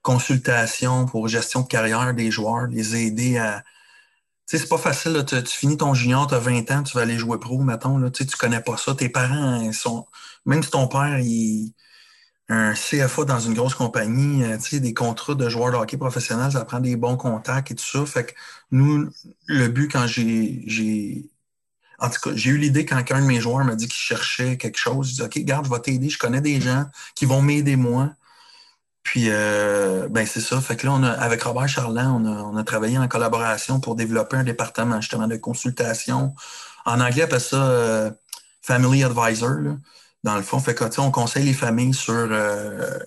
consultation 0.02 1.06
pour 1.06 1.28
gestion 1.28 1.62
de 1.62 1.68
carrière 1.68 2.14
des 2.14 2.32
joueurs, 2.32 2.68
les 2.68 2.96
aider 2.96 3.38
à. 3.38 3.64
Tu 4.48 4.58
sais, 4.58 4.64
c'est 4.64 4.70
pas 4.70 4.78
facile. 4.78 5.24
Tu, 5.28 5.36
finis 5.46 5.78
ton 5.78 5.94
junior, 5.94 6.28
tu 6.28 6.36
as 6.36 6.40
20 6.40 6.72
ans, 6.72 6.84
tu 6.84 6.96
vas 6.96 7.04
aller 7.04 7.18
jouer 7.18 7.40
pro, 7.40 7.60
mettons. 7.62 7.98
Là, 7.98 8.10
tu 8.10 8.24
sais, 8.24 8.30
tu 8.30 8.38
connais 8.38 8.62
pas 8.62 8.78
ça. 8.78 8.96
Tes 8.96 9.10
parents, 9.10 9.62
ils 9.62 9.74
sont. 9.74 10.08
Même 10.46 10.64
si 10.64 10.72
ton 10.72 10.88
père, 10.88 11.20
il 11.20 11.74
un 12.50 12.74
CFA 12.74 13.26
dans 13.26 13.40
une 13.40 13.54
grosse 13.54 13.76
compagnie, 13.76 14.44
euh, 14.44 14.58
tu 14.58 14.70
sais, 14.70 14.80
des 14.80 14.94
contrats 14.94 15.36
de 15.36 15.50
joueurs 15.50 15.72
de 15.72 15.78
hockey 15.78 15.98
professionnels, 15.98 16.54
ça 16.54 16.64
prend 16.66 16.80
des 16.80 16.96
bons 16.96 17.18
contacts 17.18 17.72
et 17.72 17.76
tout 17.76 17.84
ça. 17.86 18.06
Fait 18.06 18.26
que 18.26 18.34
nous, 18.72 19.10
le 19.48 19.68
but 19.68 19.92
quand 19.92 20.08
j'ai 20.08 21.30
en 22.00 22.10
tout 22.10 22.20
cas, 22.22 22.36
j'ai 22.36 22.52
eu 22.52 22.58
l'idée 22.58 22.86
quand 22.86 22.98
un 23.12 23.22
de 23.22 23.26
mes 23.26 23.42
joueurs 23.42 23.66
m'a 23.66 23.76
dit 23.76 23.88
qu'il 23.88 23.96
cherchait 23.96 24.58
quelque 24.58 24.78
chose. 24.78 25.10
Je 25.10 25.14
dis 25.16 25.22
OK, 25.24 25.38
garde, 25.40 25.66
je 25.66 25.72
vais 25.72 25.80
t'aider. 25.80 26.10
Je 26.10 26.20
connais 26.20 26.42
des 26.42 26.62
gens 26.62 26.86
qui 27.16 27.26
vont 27.26 27.42
m'aider 27.42 27.76
moi. 27.76 28.12
Puis, 29.04 29.30
euh, 29.30 30.08
ben 30.10 30.26
c'est 30.28 30.42
ça. 30.42 30.62
Fait 30.62 30.76
que 30.76 30.86
là, 30.86 30.94
on 30.94 31.04
a, 31.04 31.10
avec 31.12 31.42
Robert 31.44 31.68
Charland, 31.68 32.24
on 32.24 32.26
a, 32.28 32.44
on 32.44 32.58
a, 32.58 32.64
travaillé 32.64 32.98
en 33.00 33.08
collaboration 33.08 33.80
pour 33.80 33.96
développer 33.96 34.38
un 34.38 34.44
département 34.44 35.02
justement 35.02 35.28
de 35.28 35.38
consultation. 35.38 36.36
En 36.86 37.00
anglais, 37.02 37.24
on 37.24 37.26
appelle 37.26 37.42
ça 37.42 37.64
euh, 37.68 38.12
Family 38.62 39.04
Advisor. 39.04 39.60
Là 39.62 39.78
dans 40.24 40.36
le 40.36 40.44
fond. 40.44 40.60
Fait 40.60 40.76
que, 40.76 41.00
on 41.00 41.12
conseille 41.12 41.46
les 41.46 41.54
familles 41.54 41.94
sur 41.94 42.14
euh, 42.14 43.00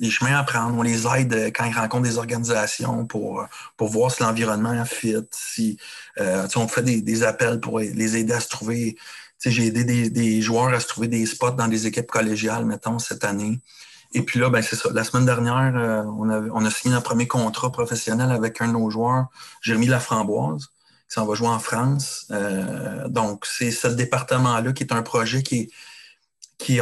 les 0.00 0.10
chemins 0.10 0.36
à 0.36 0.42
prendre. 0.42 0.76
On 0.76 0.82
les 0.82 1.06
aide 1.06 1.32
euh, 1.34 1.50
quand 1.54 1.64
ils 1.64 1.74
rencontrent 1.74 2.04
des 2.04 2.18
organisations 2.18 3.06
pour, 3.06 3.46
pour 3.76 3.88
voir 3.88 4.10
si 4.10 4.22
l'environnement 4.22 4.84
fit, 4.84 5.16
si 5.30 5.78
euh, 6.18 6.46
on 6.56 6.68
fait 6.68 6.82
des, 6.82 7.22
appels 7.22 7.60
pour 7.60 7.80
les 7.80 8.16
aider 8.16 8.32
à 8.32 8.40
se 8.40 8.48
trouver. 8.48 8.96
J'ai 9.44 9.66
aidé 9.68 10.10
des, 10.10 10.42
joueurs 10.42 10.74
à 10.74 10.80
se 10.80 10.86
trouver 10.86 11.08
des 11.08 11.24
spots 11.24 11.52
dans 11.52 11.68
des 11.68 11.86
équipes 11.86 12.10
collégiales, 12.10 12.66
mettons, 12.66 12.98
cette 12.98 13.24
année. 13.24 13.60
Et 14.12 14.22
puis 14.22 14.38
là, 14.38 14.50
ben 14.50 14.60
c'est 14.60 14.76
ça. 14.76 14.90
La 14.92 15.02
semaine 15.02 15.24
dernière, 15.24 15.72
on, 16.18 16.28
a, 16.28 16.40
on 16.52 16.64
a 16.64 16.70
signé 16.70 16.94
un 16.94 17.00
premier 17.00 17.26
contrat 17.26 17.72
professionnel 17.72 18.32
avec 18.32 18.60
un 18.60 18.68
de 18.68 18.72
nos 18.72 18.90
joueurs, 18.90 19.28
Jérémy 19.62 19.86
Laframboise, 19.86 20.66
qui 20.66 21.14
s'en 21.14 21.24
va 21.24 21.34
jouer 21.34 21.48
en 21.48 21.58
France. 21.58 22.26
donc, 23.08 23.46
c'est 23.46 23.70
ce 23.70 23.86
département-là 23.86 24.72
qui 24.72 24.82
est 24.82 24.92
un 24.92 25.02
projet 25.02 25.42
qui 25.42 25.60
est, 25.60 25.70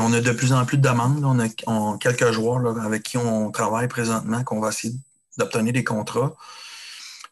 on 0.01 0.13
a 0.13 0.21
de 0.21 0.33
plus 0.33 0.53
en 0.53 0.65
plus 0.65 0.79
de 0.79 0.83
demandes. 0.83 1.25
On 1.25 1.39
a, 1.39 1.99
quelques 1.99 2.33
joueurs 2.33 2.79
avec 2.81 3.03
qui 3.03 3.17
on 3.17 3.51
travaille 3.51 3.89
présentement, 3.89 4.43
qu'on 4.45 4.61
va 4.61 4.69
essayer 4.71 4.95
d'obtenir 5.39 5.73
des 5.73 5.85
contrats. 5.85 6.35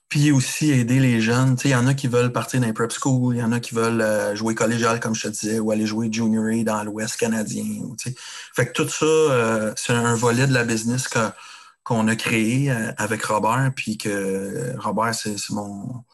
Puis 0.09 0.31
aussi 0.31 0.71
aider 0.71 1.01
les 1.01 1.21
jeunes. 1.21 1.57
Il 1.65 1.71
y 1.71 1.75
en 1.75 1.89
a 1.89 1.95
qui 1.95 2.07
veulent 2.07 2.33
partir 2.33 2.61
dans 2.61 2.69
les 2.69 2.73
prep 2.73 2.93
school, 2.93 3.35
il 3.35 3.41
y 3.41 3.43
en 3.43 3.51
a 3.51 3.59
qui 3.59 3.75
veulent 3.75 4.01
euh, 4.01 4.37
jouer 4.37 4.55
collégial, 4.55 5.01
comme 5.01 5.17
je 5.17 5.23
te 5.23 5.29
disais, 5.29 5.59
ou 5.59 5.73
aller 5.73 5.85
jouer 5.85 6.09
junior 6.13 6.45
A 6.47 6.63
dans 6.63 6.85
l'Ouest 6.85 7.17
canadien. 7.17 7.65
fait 8.55 8.67
que 8.69 8.73
tout 8.73 8.89
ça, 8.89 9.05
euh, 9.05 9.73
c'est 9.77 9.93
un 9.93 10.15
volet 10.15 10.47
de 10.47 10.55
la 10.55 10.63
business 10.63 11.09
qu'on 11.83 12.07
a 12.07 12.17
créé 12.17 12.71
euh, 12.71 12.93
avec 12.99 13.25
Robert, 13.25 13.73
puis 13.75 13.99
que 13.99 14.77
Robert, 14.79 15.13
c'est 15.13 15.51
mon, 15.51 16.05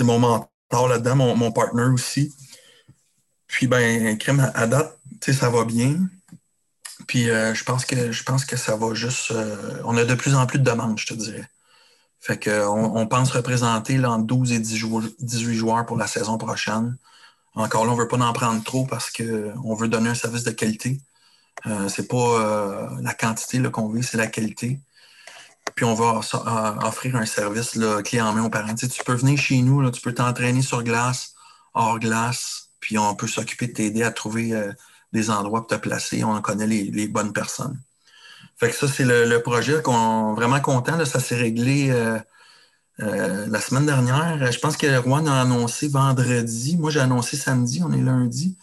mon 0.00 0.18
mentor 0.18 0.88
là-dedans, 0.88 1.14
mon, 1.14 1.36
mon 1.36 1.52
partner 1.52 1.84
aussi. 1.84 2.34
Puis, 3.50 3.66
ben, 3.66 4.16
crème 4.16 4.50
à 4.54 4.66
date, 4.66 4.96
ça 5.32 5.50
va 5.50 5.64
bien. 5.64 5.96
Puis, 7.06 7.30
euh, 7.30 7.52
je, 7.54 7.64
pense 7.64 7.84
que, 7.84 8.12
je 8.12 8.22
pense 8.22 8.44
que 8.44 8.56
ça 8.56 8.76
va 8.76 8.94
juste. 8.94 9.32
Euh, 9.32 9.82
on 9.84 9.96
a 9.96 10.04
de 10.04 10.14
plus 10.14 10.34
en 10.34 10.46
plus 10.46 10.60
de 10.60 10.64
demandes, 10.64 10.98
je 10.98 11.06
te 11.06 11.14
dirais. 11.14 11.48
Fait 12.20 12.42
qu'on 12.42 12.96
on 12.96 13.06
pense 13.06 13.30
représenter 13.32 13.96
là, 13.96 14.12
entre 14.12 14.26
12 14.26 14.52
et 14.52 14.58
18 14.60 15.54
joueurs 15.54 15.86
pour 15.86 15.96
la 15.96 16.06
saison 16.06 16.38
prochaine. 16.38 16.96
Encore 17.54 17.84
là, 17.84 17.92
on 17.92 17.96
ne 17.96 18.00
veut 18.00 18.08
pas 18.08 18.18
en 18.18 18.32
prendre 18.32 18.62
trop 18.62 18.86
parce 18.86 19.10
qu'on 19.10 19.74
veut 19.74 19.88
donner 19.88 20.10
un 20.10 20.14
service 20.14 20.44
de 20.44 20.52
qualité. 20.52 21.00
Euh, 21.66 21.88
c'est 21.88 22.08
pas 22.08 22.90
la 23.02 23.14
quantité 23.14 23.60
qu'on 23.70 23.88
veut, 23.88 24.02
c'est 24.02 24.18
la 24.18 24.28
qualité. 24.28 24.78
Puis 25.74 25.84
on 25.84 25.94
va 25.94 26.20
offrir 26.86 27.16
un 27.16 27.26
service 27.26 27.74
là, 27.74 28.02
clé 28.02 28.20
en 28.20 28.32
main 28.32 28.44
aux 28.44 28.50
parents. 28.50 28.74
tu 28.74 29.04
peux 29.04 29.14
venir 29.14 29.38
chez 29.38 29.60
nous, 29.62 29.90
tu 29.90 30.00
peux 30.00 30.14
t'entraîner 30.14 30.62
sur 30.62 30.82
glace, 30.82 31.34
hors 31.74 31.98
glace, 31.98 32.69
puis 32.80 32.98
on 32.98 33.14
peut 33.14 33.28
s'occuper 33.28 33.68
de 33.68 33.72
t'aider 33.72 34.02
à 34.02 34.10
trouver 34.10 34.54
euh, 34.54 34.72
des 35.12 35.30
endroits 35.30 35.66
pour 35.66 35.76
te 35.76 35.80
placer. 35.80 36.24
On 36.24 36.40
connaît 36.40 36.66
les, 36.66 37.08
bonnes 37.08 37.32
personnes. 37.32 37.78
Fait 38.56 38.70
que 38.70 38.76
ça, 38.76 38.88
c'est 38.88 39.04
le, 39.04 39.38
projet 39.42 39.82
qu'on 39.82 40.34
vraiment 40.34 40.60
content. 40.60 41.04
ça 41.04 41.20
s'est 41.20 41.36
réglé 41.36 41.90
euh, 41.90 42.18
euh, 43.00 43.46
la 43.48 43.60
semaine 43.60 43.86
dernière. 43.86 44.50
Je 44.50 44.58
pense 44.58 44.76
que 44.76 44.98
Rouen 44.98 45.26
a 45.26 45.40
annoncé 45.42 45.88
vendredi. 45.88 46.76
Moi, 46.76 46.90
j'ai 46.90 47.00
annoncé 47.00 47.36
samedi, 47.36 47.82
on 47.84 47.92
est 47.92 48.02
lundi. 48.02 48.56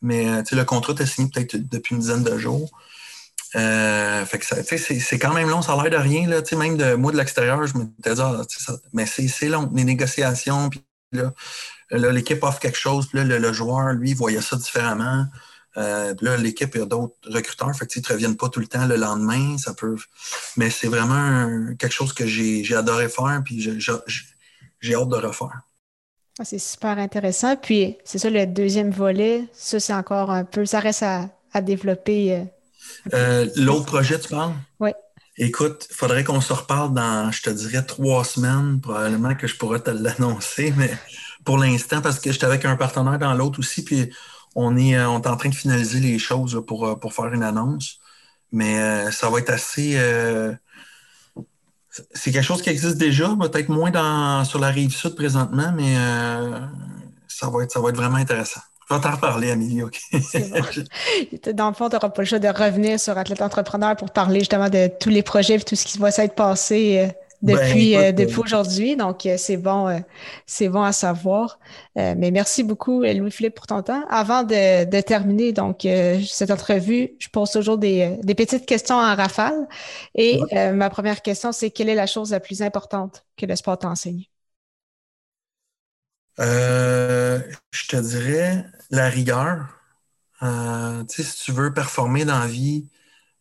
Mais 0.00 0.42
le 0.52 0.64
contrat 0.64 0.94
est 1.00 1.06
signé 1.06 1.30
peut-être 1.32 1.56
depuis 1.56 1.94
une 1.94 2.00
dizaine 2.00 2.22
de 2.22 2.38
jours. 2.38 2.70
fait 3.52 4.38
que 4.38 4.76
c'est 4.76 5.18
quand 5.18 5.34
même 5.34 5.48
long, 5.48 5.62
ça 5.62 5.72
a 5.72 5.82
l'air 5.82 5.98
de 5.98 6.02
rien. 6.02 6.28
Là, 6.28 6.42
même 6.56 6.76
de 6.76 6.94
moi 6.94 7.10
de 7.10 7.16
l'extérieur, 7.16 7.66
je 7.66 7.76
me 7.76 7.84
disais, 7.84 8.22
ah, 8.22 8.42
mais 8.92 9.06
c'est 9.06 9.48
long, 9.48 9.68
les 9.74 9.84
négociations, 9.84 10.70
là, 11.12 11.32
l'équipe 11.90 12.42
offre 12.42 12.60
quelque 12.60 12.78
chose, 12.78 13.08
puis 13.08 13.18
là, 13.18 13.38
le, 13.38 13.52
joueur, 13.52 13.92
lui, 13.92 14.14
voyait 14.14 14.40
ça 14.40 14.56
différemment. 14.56 15.26
Euh, 15.76 16.14
puis 16.14 16.26
là, 16.26 16.36
l'équipe, 16.36 16.70
il 16.74 16.78
y 16.78 16.82
a 16.82 16.86
d'autres 16.86 17.14
recruteurs, 17.24 17.74
fait 17.74 17.86
que, 17.86 17.94
ils 17.94 18.00
ne 18.00 18.04
te 18.04 18.12
reviennent 18.12 18.36
pas 18.36 18.48
tout 18.48 18.60
le 18.60 18.66
temps 18.66 18.86
le 18.86 18.96
lendemain. 18.96 19.56
Ça 19.58 19.74
peut... 19.74 19.96
Mais 20.56 20.70
c'est 20.70 20.88
vraiment 20.88 21.74
quelque 21.78 21.92
chose 21.92 22.12
que 22.12 22.26
j'ai 22.26 22.74
adoré 22.74 23.08
faire, 23.08 23.42
puis 23.44 23.60
j'ai 23.60 24.94
hâte 24.94 25.08
de 25.08 25.16
refaire. 25.16 25.62
Ah, 26.40 26.44
c'est 26.44 26.58
super 26.58 26.98
intéressant. 26.98 27.56
Puis, 27.56 27.96
c'est 28.04 28.18
ça, 28.18 28.30
le 28.30 28.46
deuxième 28.46 28.90
volet, 28.90 29.44
ça, 29.52 29.80
c'est 29.80 29.92
encore 29.92 30.30
un 30.30 30.44
peu, 30.44 30.64
ça 30.66 30.78
reste 30.78 31.02
à, 31.02 31.30
développer. 31.60 32.36
Euh, 32.36 32.44
euh, 33.14 33.46
l'autre 33.56 33.86
projet, 33.86 34.20
tu 34.20 34.28
parles? 34.28 34.52
Oui. 34.78 34.90
Écoute, 35.40 35.86
faudrait 35.92 36.24
qu'on 36.24 36.40
se 36.40 36.52
reparle 36.52 36.92
dans, 36.94 37.30
je 37.30 37.42
te 37.42 37.50
dirais, 37.50 37.84
trois 37.84 38.24
semaines, 38.24 38.80
probablement 38.80 39.36
que 39.36 39.46
je 39.46 39.56
pourrais 39.56 39.78
te 39.78 39.90
l'annoncer, 39.90 40.74
mais 40.76 40.90
pour 41.44 41.58
l'instant 41.58 42.02
parce 42.02 42.18
que 42.18 42.32
j'étais 42.32 42.46
avec 42.46 42.64
un 42.64 42.76
partenaire 42.76 43.20
dans 43.20 43.32
l'autre 43.34 43.60
aussi, 43.60 43.84
puis 43.84 44.10
on 44.56 44.76
est, 44.76 44.96
euh, 44.96 45.08
on 45.08 45.22
est 45.22 45.28
en 45.28 45.36
train 45.36 45.48
de 45.48 45.54
finaliser 45.54 46.00
les 46.00 46.18
choses 46.18 46.60
pour, 46.66 46.86
euh, 46.86 46.96
pour 46.96 47.12
faire 47.14 47.32
une 47.32 47.44
annonce. 47.44 48.00
Mais 48.50 48.80
euh, 48.80 49.10
ça 49.12 49.30
va 49.30 49.38
être 49.38 49.50
assez. 49.50 49.92
c'est 52.12 52.32
quelque 52.32 52.44
chose 52.44 52.62
qui 52.62 52.70
existe 52.70 52.96
déjà, 52.96 53.28
peut-être 53.40 53.68
moins 53.68 53.90
dans, 53.92 54.44
sur 54.44 54.58
la 54.58 54.68
rive 54.70 54.90
sud 54.94 55.14
présentement, 55.14 55.72
mais 55.76 55.94
ça, 57.28 57.48
va 57.48 57.62
être, 57.62 57.72
ça 57.72 57.80
va 57.80 57.90
être 57.90 57.96
vraiment 57.96 58.16
intéressant. 58.16 58.60
Je 58.90 58.94
vais 58.94 59.00
t'en 59.00 59.10
reparler, 59.10 59.50
Amélie, 59.50 59.82
OK? 59.82 60.00
Dans 61.54 61.68
le 61.68 61.74
fond, 61.74 61.88
tu 61.88 61.96
n'auras 61.96 62.08
pas 62.08 62.22
le 62.22 62.26
choix 62.26 62.38
de 62.38 62.48
revenir 62.48 62.98
sur 62.98 63.16
Athlète 63.18 63.42
Entrepreneur 63.42 63.96
pour 63.96 64.10
parler 64.10 64.40
justement 64.40 64.68
de 64.68 64.90
tous 64.98 65.10
les 65.10 65.22
projets 65.22 65.56
et 65.56 65.60
tout 65.60 65.76
ce 65.76 65.84
qui 65.84 65.98
va 65.98 66.10
s'être 66.10 66.34
passé 66.34 67.10
depuis, 67.42 67.92
ben, 67.94 68.00
euh, 68.00 68.12
depuis 68.12 68.40
euh, 68.40 68.44
aujourd'hui. 68.44 68.96
Donc, 68.96 69.26
euh, 69.26 69.36
c'est 69.36 69.56
bon, 69.56 70.02
c'est 70.46 70.68
bon 70.68 70.82
à 70.82 70.92
savoir. 70.92 71.58
mais 71.96 72.30
merci 72.30 72.62
beaucoup, 72.62 73.02
Louis-Philippe, 73.02 73.54
pour 73.54 73.66
ton 73.66 73.82
temps. 73.82 74.04
Avant 74.08 74.42
de, 74.42 75.00
terminer 75.00 75.52
donc 75.52 75.86
cette 76.26 76.50
entrevue, 76.50 77.10
je 77.18 77.28
pose 77.28 77.50
toujours 77.50 77.78
des, 77.78 78.18
petites 78.36 78.66
questions 78.66 78.96
en 78.96 79.14
rafale. 79.14 79.66
Et 80.14 80.40
ma 80.72 80.90
première 80.90 81.22
question, 81.22 81.52
c'est 81.52 81.70
quelle 81.70 81.88
est 81.88 81.94
la 81.94 82.06
chose 82.06 82.30
la 82.30 82.40
plus 82.40 82.62
importante 82.62 83.24
que 83.36 83.46
le 83.46 83.56
sport 83.56 83.78
t'enseigne? 86.38 87.54
je 87.70 87.86
te 87.88 87.96
dirais 87.96 88.64
la 88.90 89.08
rigueur. 89.08 89.66
si 91.08 91.44
tu 91.44 91.52
veux 91.52 91.72
performer 91.72 92.24
dans 92.24 92.38
la 92.38 92.46
vie, 92.46 92.86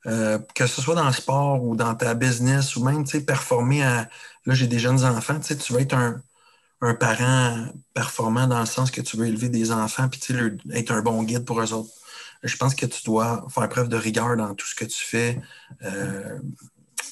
euh, 0.07 0.39
que 0.55 0.67
ce 0.67 0.81
soit 0.81 0.95
dans 0.95 1.05
le 1.05 1.13
sport 1.13 1.63
ou 1.63 1.75
dans 1.75 1.93
ta 1.95 2.13
business 2.13 2.75
ou 2.75 2.83
même 2.83 3.03
performer 3.25 3.83
à. 3.83 4.10
Là, 4.45 4.53
j'ai 4.53 4.67
des 4.67 4.79
jeunes 4.79 5.03
enfants, 5.03 5.39
tu 5.39 5.73
vas 5.73 5.81
être 5.81 5.93
un, 5.93 6.21
un 6.81 6.93
parent 6.93 7.67
performant 7.93 8.47
dans 8.47 8.60
le 8.60 8.65
sens 8.65 8.91
que 8.91 9.01
tu 9.01 9.17
veux 9.17 9.27
élever 9.27 9.49
des 9.49 9.71
enfants 9.71 10.07
puis 10.07 10.21
être 10.73 10.91
un 10.91 11.01
bon 11.01 11.23
guide 11.23 11.43
pour 11.43 11.62
eux 11.62 11.73
autres. 11.73 11.91
Je 12.43 12.55
pense 12.55 12.75
que 12.75 12.86
tu 12.86 13.03
dois 13.03 13.45
faire 13.49 13.67
preuve 13.67 13.89
de 13.89 13.97
rigueur 13.97 14.38
dans 14.38 14.53
tout 14.55 14.67
ce 14.67 14.75
que 14.75 14.86
tu 14.86 15.03
fais 15.03 15.41
euh, 15.83 16.39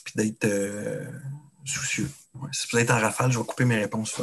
puis 0.05 0.13
d'être 0.15 0.45
euh, 0.45 1.03
soucieux. 2.35 2.49
si 2.51 2.67
vous 2.71 2.77
êtes 2.79 2.91
en 2.91 2.99
rafale, 2.99 3.31
je 3.31 3.39
vais 3.39 3.45
couper 3.45 3.65
mes 3.65 3.77
réponses. 3.77 4.21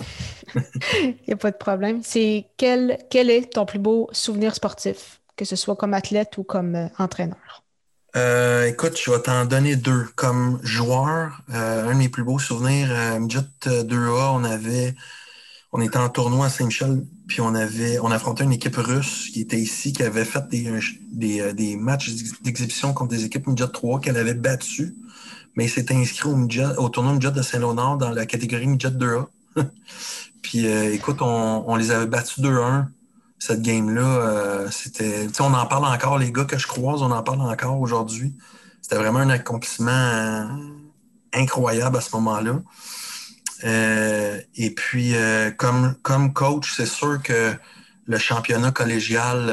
Il 0.55 1.17
n'y 1.29 1.35
a 1.35 1.37
pas 1.37 1.51
de 1.51 1.57
problème. 1.57 2.01
C'est 2.03 2.47
quel, 2.57 2.99
quel 3.11 3.31
est 3.31 3.53
ton 3.53 3.67
plus 3.67 3.79
beau 3.79 4.09
souvenir 4.13 4.55
sportif, 4.55 5.21
que 5.37 5.45
ce 5.45 5.57
soit 5.57 5.77
comme 5.77 5.95
athlète 5.95 6.37
ou 6.39 6.45
comme 6.45 6.75
euh, 6.75 6.89
entraîneur? 6.99 7.63
Euh, 8.15 8.67
écoute, 8.67 8.99
je 9.03 9.11
vais 9.11 9.21
t'en 9.21 9.47
donner 9.47 9.77
deux. 9.77 10.05
Comme 10.17 10.61
joueur, 10.63 11.43
euh, 11.51 11.89
un 11.89 11.95
de 11.95 11.99
mes 11.99 12.09
plus 12.09 12.25
beaux 12.25 12.39
souvenirs, 12.39 12.89
euh, 12.91 13.19
Midget 13.19 13.41
2A, 13.65 14.33
on 14.35 14.45
avait, 14.45 14.95
on 15.73 15.81
était 15.81 15.97
en 15.97 16.11
tournoi 16.11 16.47
à 16.47 16.51
Saint-Michel, 16.51 17.05
puis 17.27 17.41
on 17.41 17.55
avait, 17.55 17.99
on 18.01 18.11
affrontait 18.11 18.45
une 18.45 18.53
équipe 18.53 18.77
russe 18.77 19.31
qui 19.33 19.41
était 19.41 19.59
ici, 19.59 19.95
qui 19.95 20.03
avait 20.03 20.27
fait 20.27 20.47
des, 20.49 20.71
des, 21.11 21.55
des 21.55 21.77
matchs 21.77 22.11
d'exhibition 22.43 22.93
contre 22.93 23.13
des 23.13 23.25
équipes 23.25 23.47
Midget 23.47 23.69
3 23.69 24.01
qu'elle 24.01 24.19
avait 24.19 24.35
battues, 24.35 24.95
mais 25.57 25.67
il 25.67 25.71
s'était 25.71 25.95
inscrit 25.95 26.29
au, 26.29 26.89
tournoi 26.89 27.13
Midget 27.13 27.33
de 27.33 27.43
Saint-Léonard 27.43 27.99
dans 27.99 28.11
la 28.11 28.27
catégorie 28.27 28.67
Midget 28.67 28.91
2A. 28.91 29.27
puis 30.43 30.67
écoute, 30.67 31.19
on, 31.21 31.77
les 31.77 31.91
avait 31.91 32.07
battus 32.07 32.41
2-1 32.41 32.87
cette 33.43 33.63
game-là, 33.63 34.03
euh, 34.03 34.69
c'était. 34.71 35.27
On 35.41 35.53
en 35.53 35.67
parle 35.67 35.85
encore, 35.85 36.17
les 36.17 36.31
gars 36.31 36.45
que 36.45 36.59
je 36.59 36.69
croise, 36.69 37.03
on 37.03 37.11
en 37.11 37.25
parle 37.25 37.41
encore 37.41 37.81
aujourd'hui. 37.81 38.37
C'était 38.81 38.95
vraiment 38.95 39.19
un 39.19 39.31
accomplissement 39.31 39.91
euh, 39.91 40.45
incroyable 41.33 41.97
à 41.97 42.01
ce 42.01 42.15
moment-là. 42.15 42.63
Euh, 43.65 44.41
et 44.55 44.71
puis, 44.73 45.15
comme, 45.57 46.33
coach, 46.33 46.73
c'est 46.77 46.87
sûr 46.87 47.21
que 47.21 47.53
le 48.07 48.19
championnat 48.19 48.71
collégial, 48.71 49.53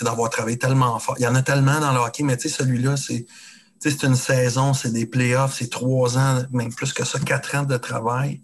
d'avoir 0.00 0.30
travaillé 0.30 0.56
tellement 0.56 0.96
fort. 1.00 1.16
Il 1.18 1.22
y 1.22 1.26
en 1.26 1.34
a 1.34 1.42
tellement 1.42 1.80
dans 1.80 1.92
le 1.92 1.98
hockey, 1.98 2.22
mais 2.22 2.38
celui-là, 2.38 2.96
c'est. 2.96 3.26
C'est 3.90 4.02
une 4.02 4.14
saison, 4.14 4.72
c'est 4.72 4.92
des 4.92 5.04
playoffs, 5.04 5.56
c'est 5.58 5.68
trois 5.68 6.16
ans, 6.16 6.42
même 6.52 6.72
plus 6.72 6.94
que 6.94 7.04
ça, 7.04 7.18
quatre 7.18 7.54
ans 7.54 7.64
de 7.64 7.76
travail. 7.76 8.40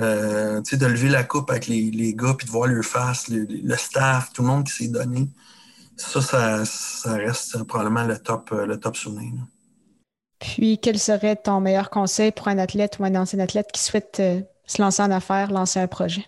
Euh, 0.00 0.60
de 0.60 0.86
lever 0.86 1.08
la 1.08 1.22
coupe 1.22 1.48
avec 1.48 1.68
les, 1.68 1.92
les 1.92 2.12
gars, 2.12 2.34
puis 2.36 2.44
de 2.44 2.50
voir 2.50 2.66
leur 2.66 2.84
face, 2.84 3.28
le, 3.28 3.76
staff, 3.76 4.32
tout 4.32 4.42
le 4.42 4.48
monde 4.48 4.64
qui 4.64 4.72
s'est 4.72 4.88
donné. 4.88 5.28
Ça, 5.96 6.64
ça, 6.64 7.14
reste 7.14 7.62
probablement 7.62 8.02
le 8.02 8.18
top, 8.18 8.50
euh, 8.50 8.66
le 8.66 8.80
top 8.80 8.96
souvenir. 8.96 9.32
Puis, 10.40 10.80
quel 10.82 10.98
serait 10.98 11.36
ton 11.36 11.60
meilleur 11.60 11.88
conseil 11.88 12.32
pour 12.32 12.48
un 12.48 12.58
athlète 12.58 12.98
ou 12.98 13.04
un 13.04 13.14
ancien 13.14 13.38
athlète 13.38 13.68
qui 13.72 13.80
souhaite 13.80 14.16
euh, 14.18 14.40
se 14.66 14.82
lancer 14.82 15.02
en 15.02 15.12
affaires, 15.12 15.52
lancer 15.52 15.78
un 15.78 15.86
projet? 15.86 16.26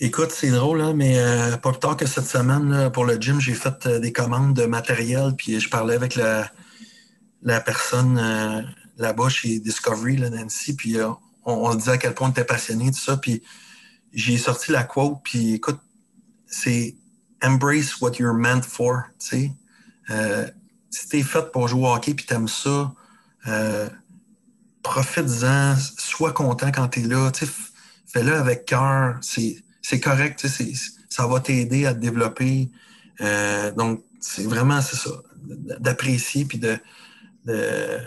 Écoute, 0.00 0.32
c'est 0.32 0.50
drôle, 0.50 0.80
hein, 0.80 0.92
mais 0.96 1.16
pas 1.62 1.70
plus 1.70 1.78
tard 1.78 1.96
que 1.96 2.06
cette 2.06 2.26
semaine, 2.26 2.90
pour 2.92 3.04
le 3.04 3.14
gym, 3.14 3.40
j'ai 3.40 3.54
fait 3.54 3.86
des 3.86 4.12
commandes 4.12 4.54
de 4.54 4.64
matériel, 4.64 5.34
puis 5.36 5.60
je 5.60 5.70
parlais 5.70 5.94
avec 5.94 6.16
la, 6.16 6.50
la 7.42 7.60
personne 7.60 8.20
là-bas 8.98 9.28
chez 9.28 9.58
Discovery, 9.58 10.16
là, 10.16 10.30
Nancy, 10.30 10.74
puis 10.76 10.96
on, 11.44 11.74
disait 11.74 11.92
à 11.92 11.98
quel 11.98 12.14
point 12.14 12.28
on 12.28 12.30
était 12.30 12.44
passionné, 12.44 12.90
tout 12.90 12.98
ça. 12.98 13.16
Puis 13.16 13.42
j'ai 14.12 14.38
sorti 14.38 14.72
la 14.72 14.84
quote, 14.84 15.18
puis 15.24 15.54
écoute, 15.54 15.80
c'est 16.46 16.94
embrace 17.42 18.00
what 18.00 18.12
you're 18.18 18.34
meant 18.34 18.62
for. 18.62 19.02
Tu 19.18 19.26
sais. 19.26 19.52
Euh, 20.10 20.48
si 20.90 21.08
t'es 21.08 21.22
fait 21.22 21.50
pour 21.50 21.68
jouer 21.68 21.88
au 21.88 21.92
hockey 21.94 22.14
puis 22.14 22.26
t'aimes 22.26 22.48
ça, 22.48 22.92
euh, 23.46 23.88
profite-en, 24.82 25.76
sois 25.98 26.32
content 26.32 26.70
quand 26.70 26.88
t'es 26.88 27.02
là. 27.02 27.30
Tu 27.30 27.46
sais, 27.46 27.52
fais-le 28.06 28.34
avec 28.34 28.66
cœur. 28.66 29.18
C'est 29.22 30.00
correct. 30.00 30.38
Tu 30.38 30.48
sais, 30.48 30.72
ça 31.08 31.26
va 31.26 31.40
t'aider 31.40 31.86
à 31.86 31.94
te 31.94 31.98
développer. 31.98 32.70
Euh, 33.20 33.72
donc, 33.72 34.04
c'est 34.20 34.44
vraiment 34.44 34.80
c'est 34.80 34.96
ça, 34.96 35.10
d'apprécier 35.80 36.44
puis 36.44 36.58
de, 36.58 36.78
de 37.44 37.98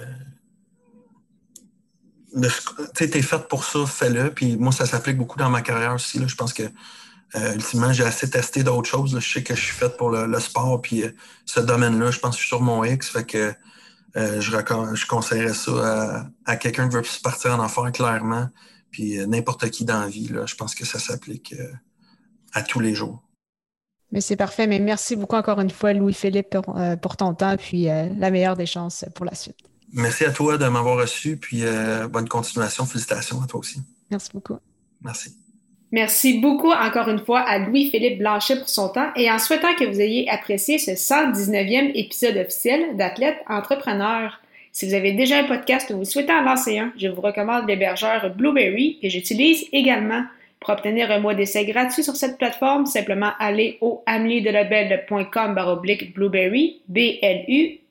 tu 2.96 3.04
es 3.04 3.22
fait 3.22 3.48
pour 3.48 3.64
ça, 3.64 3.86
fais-le. 3.86 4.34
Puis 4.34 4.58
moi, 4.58 4.72
ça 4.72 4.86
s'applique 4.86 5.18
beaucoup 5.18 5.38
dans 5.38 5.50
ma 5.50 5.62
carrière 5.62 5.94
aussi. 5.94 6.20
Là. 6.20 6.28
Je 6.28 6.36
pense 6.36 6.54
que 6.54 6.64
euh, 7.36 7.54
ultimement, 7.54 7.92
j'ai 7.92 8.04
assez 8.04 8.30
testé 8.30 8.64
d'autres 8.64 8.90
choses. 8.90 9.18
Je 9.20 9.34
sais 9.34 9.44
que 9.44 9.56
je 9.56 9.62
suis 9.62 9.74
fait 9.74 9.96
pour 9.98 10.10
le, 10.10 10.40
sport, 10.40 10.82
puis 10.82 11.04
euh, 11.04 11.12
ce 11.46 11.60
domaine-là, 11.60 12.12
je 12.12 12.20
pense 12.20 12.36
que 12.36 12.42
je 12.42 12.42
suis 12.42 12.50
sur 12.50 12.62
mon 12.62 12.84
X. 12.84 13.10
Fait 13.10 13.26
que 13.26 13.54
euh, 14.18 14.42
je, 14.42 14.52
je 14.52 15.08
conseillerais 15.08 15.54
ça 15.54 16.30
à, 16.46 16.56
quelqu'un 16.56 16.88
qui 16.88 16.96
veut 16.96 17.04
partir 17.24 17.52
en 17.52 17.64
affaires 17.64 17.92
clairement. 17.92 18.50
Puis 18.92 19.18
n'importe 19.28 19.70
qui 19.70 19.84
dans 19.84 20.00
la 20.00 20.08
vie, 20.08 20.30
là, 20.30 20.46
je 20.46 20.56
pense 20.56 20.74
que 20.74 20.86
ça 20.86 21.00
s'applique 21.00 21.54
à 22.54 22.62
tous 22.62 22.80
les 22.80 22.96
jours. 22.96 23.25
Mais 24.12 24.22
c'est 24.22 24.36
parfait. 24.36 24.68
Mais 24.68 24.80
merci 24.80 25.16
beaucoup 25.16 25.36
encore 25.36 25.60
une 25.60 25.70
fois, 25.70 25.94
Louis-Philippe, 25.94 26.50
pour, 26.62 26.76
pour, 27.02 27.18
ton 27.18 27.34
temps, 27.34 27.58
puis 27.58 27.86
la 27.86 28.32
meilleure 28.32 28.56
des 28.56 28.66
chances 28.66 29.06
pour 29.16 29.26
la 29.26 29.36
suite. 29.36 29.58
Merci 29.96 30.26
à 30.26 30.32
toi 30.32 30.58
de 30.58 30.68
m'avoir 30.68 30.98
reçu, 30.98 31.38
puis 31.38 31.62
euh, 31.64 32.10
bonne 32.10 32.28
continuation. 32.28 32.86
Félicitations 32.86 33.42
à 33.42 33.48
toi 33.48 33.62
aussi. 33.62 33.80
Merci 34.12 34.30
beaucoup. 34.34 34.58
Merci. 35.02 35.34
Merci 35.92 36.40
beaucoup 36.40 36.72
encore 36.72 37.08
une 37.08 37.24
fois 37.24 37.40
à 37.40 37.60
Louis-Philippe 37.60 38.20
Blanchet 38.20 38.58
pour 38.58 38.68
son 38.68 38.90
temps 38.90 39.10
et 39.16 39.32
en 39.32 39.40
souhaitant 39.40 39.74
que 39.76 39.86
vous 39.86 40.02
ayez 40.02 40.30
apprécié 40.30 40.80
ce 40.80 40.92
119e 40.92 41.92
épisode 41.96 42.36
officiel 42.36 42.98
d'Athlète 42.98 43.38
Entrepreneur. 43.48 44.42
Si 44.74 44.86
vous 44.86 44.94
avez 44.94 45.14
déjà 45.14 45.38
un 45.40 45.46
podcast 45.46 45.90
ou 45.92 46.00
vous 46.00 46.06
souhaitez 46.06 46.34
en 46.34 46.42
lancer 46.42 46.78
un, 46.78 46.92
je 46.98 47.08
vous 47.08 47.22
recommande 47.22 47.66
l'hébergeur 47.66 48.36
Blueberry 48.36 49.00
que 49.02 49.08
j'utilise 49.08 49.64
également. 49.72 50.24
Pour 50.66 50.74
obtenir 50.74 51.12
un 51.12 51.20
mois 51.20 51.36
d'essai 51.36 51.64
gratuit 51.64 52.04
sur 52.04 52.16
cette 52.16 52.40
plateforme, 52.40 52.88
simplement 52.88 53.34
aller 53.40 53.78
au 53.82 54.02
ameliedelabel.com 54.08 55.54
baroblique 55.54 56.16
Blueberry, 56.16 56.82
B-L-U-B-R-R-Y. 56.88 57.82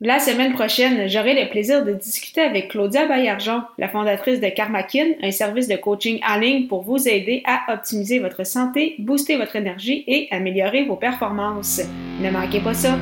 La 0.00 0.18
semaine 0.18 0.54
prochaine, 0.54 1.08
j'aurai 1.08 1.34
le 1.34 1.50
plaisir 1.50 1.84
de 1.84 1.92
discuter 1.92 2.40
avec 2.40 2.68
Claudia 2.68 3.06
Baillargeon, 3.06 3.64
la 3.76 3.88
fondatrice 3.88 4.40
de 4.40 4.48
Karmakin, 4.48 5.08
un 5.22 5.30
service 5.30 5.68
de 5.68 5.76
coaching 5.76 6.20
en 6.26 6.38
ligne 6.38 6.68
pour 6.68 6.82
vous 6.82 7.06
aider 7.06 7.42
à 7.44 7.74
optimiser 7.74 8.18
votre 8.18 8.46
santé, 8.46 8.94
booster 8.98 9.36
votre 9.36 9.56
énergie 9.56 10.04
et 10.06 10.28
améliorer 10.30 10.84
vos 10.84 10.96
performances. 10.96 11.82
Ne 12.22 12.30
manquez 12.30 12.60
pas 12.60 12.74
ça! 12.74 12.96